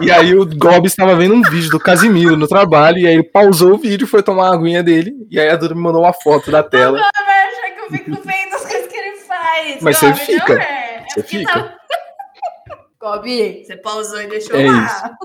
[0.00, 3.22] E aí o Gob estava vendo um vídeo do Casimiro no trabalho, e aí ele
[3.22, 6.12] pausou o vídeo, foi tomar a aguinha dele, e aí a Duda me mandou uma
[6.12, 6.98] foto da tela.
[6.98, 8.57] vai achar que eu fico vendo
[9.82, 10.54] Mas você Gobi, fica.
[10.54, 11.06] Não é.
[11.08, 11.52] Você é fica.
[11.62, 11.78] tá-
[13.00, 15.16] Gobi, você pausou e deixou É lá.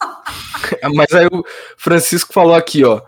[0.94, 1.44] Mas aí o
[1.76, 3.02] Francisco falou aqui, ó.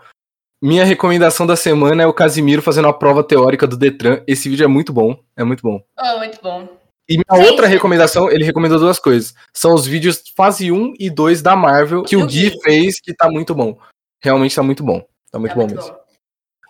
[0.61, 4.21] Minha recomendação da semana é o Casimiro fazendo a prova teórica do Detran.
[4.27, 5.83] Esse vídeo é muito bom, é muito bom.
[5.99, 6.67] Oh, muito bom.
[7.09, 9.33] E minha outra recomendação, ele recomendou duas coisas.
[9.53, 12.61] São os vídeos fase 1 e 2 da Marvel, que Eu o Gui vi.
[12.61, 13.77] fez, que tá muito bom.
[14.23, 15.05] Realmente tá muito bom.
[15.29, 15.91] Tá muito Tá bom muito mesmo.
[15.93, 16.02] bom.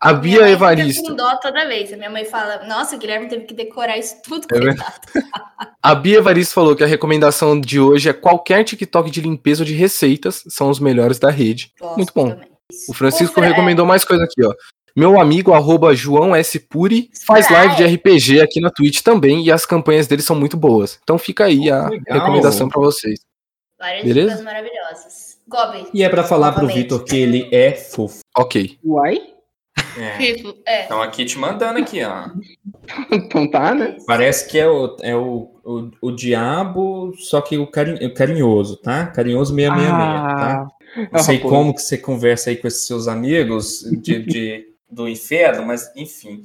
[0.04, 1.02] A Minha Bia mãe Evaristo.
[1.02, 1.92] Fica com dó toda vez.
[1.94, 4.46] A minha mãe fala: Nossa, o Guilherme teve que decorar isso tudo.
[4.52, 4.94] É coitado."
[5.82, 9.66] A Bia Evaristo falou que a recomendação de hoje é qualquer TikTok de limpeza ou
[9.66, 10.42] de receitas.
[10.48, 11.74] São os melhores da rede.
[11.80, 12.30] Gosto Muito bom.
[12.30, 12.48] também.
[12.88, 14.54] O Francisco Fran- recomendou mais coisa aqui, ó.
[14.96, 16.58] Meu amigo, arroba João S.
[16.60, 20.56] Puri, faz live de RPG aqui na Twitch também e as campanhas dele são muito
[20.56, 21.00] boas.
[21.04, 22.20] Então fica aí a Legal.
[22.20, 23.20] recomendação pra vocês.
[23.78, 24.30] Várias Beleza?
[24.30, 25.38] dicas maravilhosas.
[25.48, 25.88] Gobi.
[25.94, 26.84] E é pra falar pro Novamente.
[26.84, 28.20] Vitor que ele é fofo.
[28.38, 28.78] Ok.
[28.86, 29.33] Uai?
[29.98, 30.18] É.
[30.18, 30.56] Fifo.
[30.66, 30.82] É.
[30.84, 32.30] Estão aqui te mandando aqui, ó.
[33.12, 33.98] Então tá, né?
[34.06, 38.78] Parece que é o, é o, o, o diabo, só que o, carin, o carinhoso,
[38.78, 39.08] tá?
[39.08, 40.68] Carinhoso 666, tá?
[40.96, 41.50] Ah, Não sei pô.
[41.50, 46.42] como que você conversa aí com esses seus amigos de, de- do inferno, mas enfim.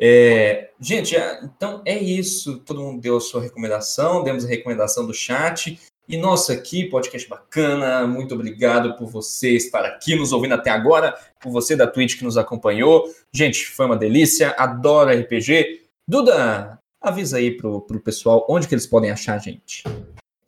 [0.00, 2.58] É, gente, é, então é isso.
[2.60, 5.78] Todo mundo deu a sua recomendação, demos a recomendação do chat.
[6.08, 8.06] E nossa, aqui, podcast bacana.
[8.06, 12.24] Muito obrigado por você estar aqui nos ouvindo até agora, por você da Twitch que
[12.24, 13.12] nos acompanhou.
[13.32, 14.54] Gente, foi uma delícia.
[14.56, 15.82] Adoro RPG.
[16.06, 19.82] Duda, avisa aí pro, pro pessoal onde que eles podem achar a gente.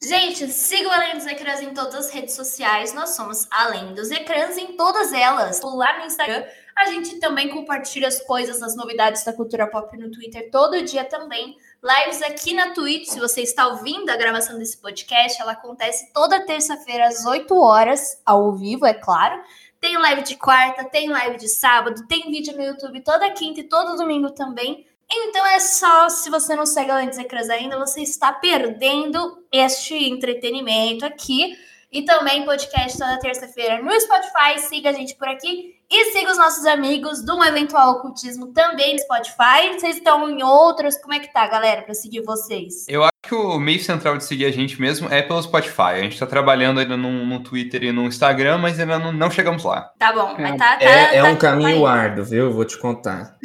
[0.01, 2.95] Gente, siga o Além dos Ecrãs em todas as redes sociais.
[2.95, 5.61] Nós somos Além dos Ecrãs em todas elas.
[5.61, 6.45] Lá no Instagram,
[6.77, 11.03] a gente também compartilha as coisas, as novidades da cultura pop no Twitter todo dia
[11.03, 11.57] também.
[11.83, 16.45] Lives aqui na Twitch, se você está ouvindo a gravação desse podcast, ela acontece toda
[16.45, 19.41] terça-feira às 8 horas, ao vivo, é claro.
[19.81, 23.65] Tem live de quarta, tem live de sábado, tem vídeo no YouTube toda quinta e
[23.65, 24.89] todo domingo também.
[25.11, 29.95] Então é só, se você não segue Além dos Ecrãs ainda, você está perdendo este
[29.95, 31.57] entretenimento aqui.
[31.91, 34.59] E também podcast toda terça-feira no Spotify.
[34.59, 35.78] Siga a gente por aqui.
[35.91, 39.73] E siga os nossos amigos do Um Eventual Ocultismo também no Spotify.
[39.73, 41.01] Vocês estão em outras.
[41.01, 42.85] Como é que tá, galera, para seguir vocês?
[42.87, 45.81] Eu acho que o meio central de seguir a gente mesmo é pelo Spotify.
[45.95, 49.31] A gente tá trabalhando ainda no, no Twitter e no Instagram, mas ainda não, não
[49.31, 49.91] chegamos lá.
[49.99, 50.43] Tá bom, É.
[50.43, 52.53] mas tá, tá, É, é tá- um caminho árduo, viu?
[52.53, 53.39] Vou te contar.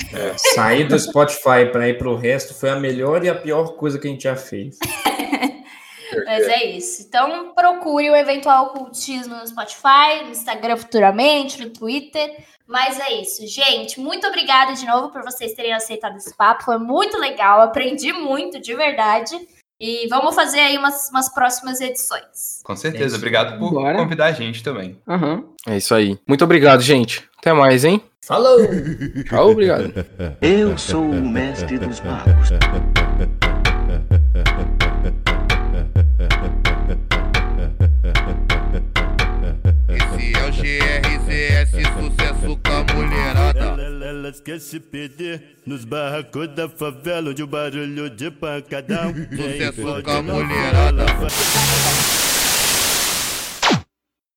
[0.53, 4.05] Sair do Spotify para ir pro resto foi a melhor e a pior coisa que
[4.05, 4.77] a gente já fez.
[6.25, 7.03] Mas é isso.
[7.07, 12.43] Então procure o Eventual Ocultismo no Spotify, no Instagram futuramente, no Twitter.
[12.67, 13.99] Mas é isso, gente.
[13.99, 16.63] Muito obrigada de novo por vocês terem aceitado esse papo.
[16.63, 17.61] Foi muito legal.
[17.61, 19.35] Aprendi muito, de verdade.
[19.79, 22.61] E vamos fazer aí umas, umas próximas edições.
[22.63, 23.07] Com certeza.
[23.07, 23.15] isso.
[23.17, 23.97] Obrigado por Bora.
[23.97, 24.97] convidar a gente também.
[25.07, 25.43] Aham.
[25.67, 26.17] É isso aí.
[26.25, 27.27] Muito obrigado, gente.
[27.37, 28.01] Até mais, hein?
[28.25, 28.57] Falou!
[29.27, 29.93] Tchau, obrigado.
[30.41, 33.02] Eu sou o mestre dos magos.
[42.73, 43.83] A mulherada.
[44.05, 49.13] Elas querem se perder nos barracos da favela onde o barulho de pancadão.
[49.13, 51.05] Sucesso com a mulherada.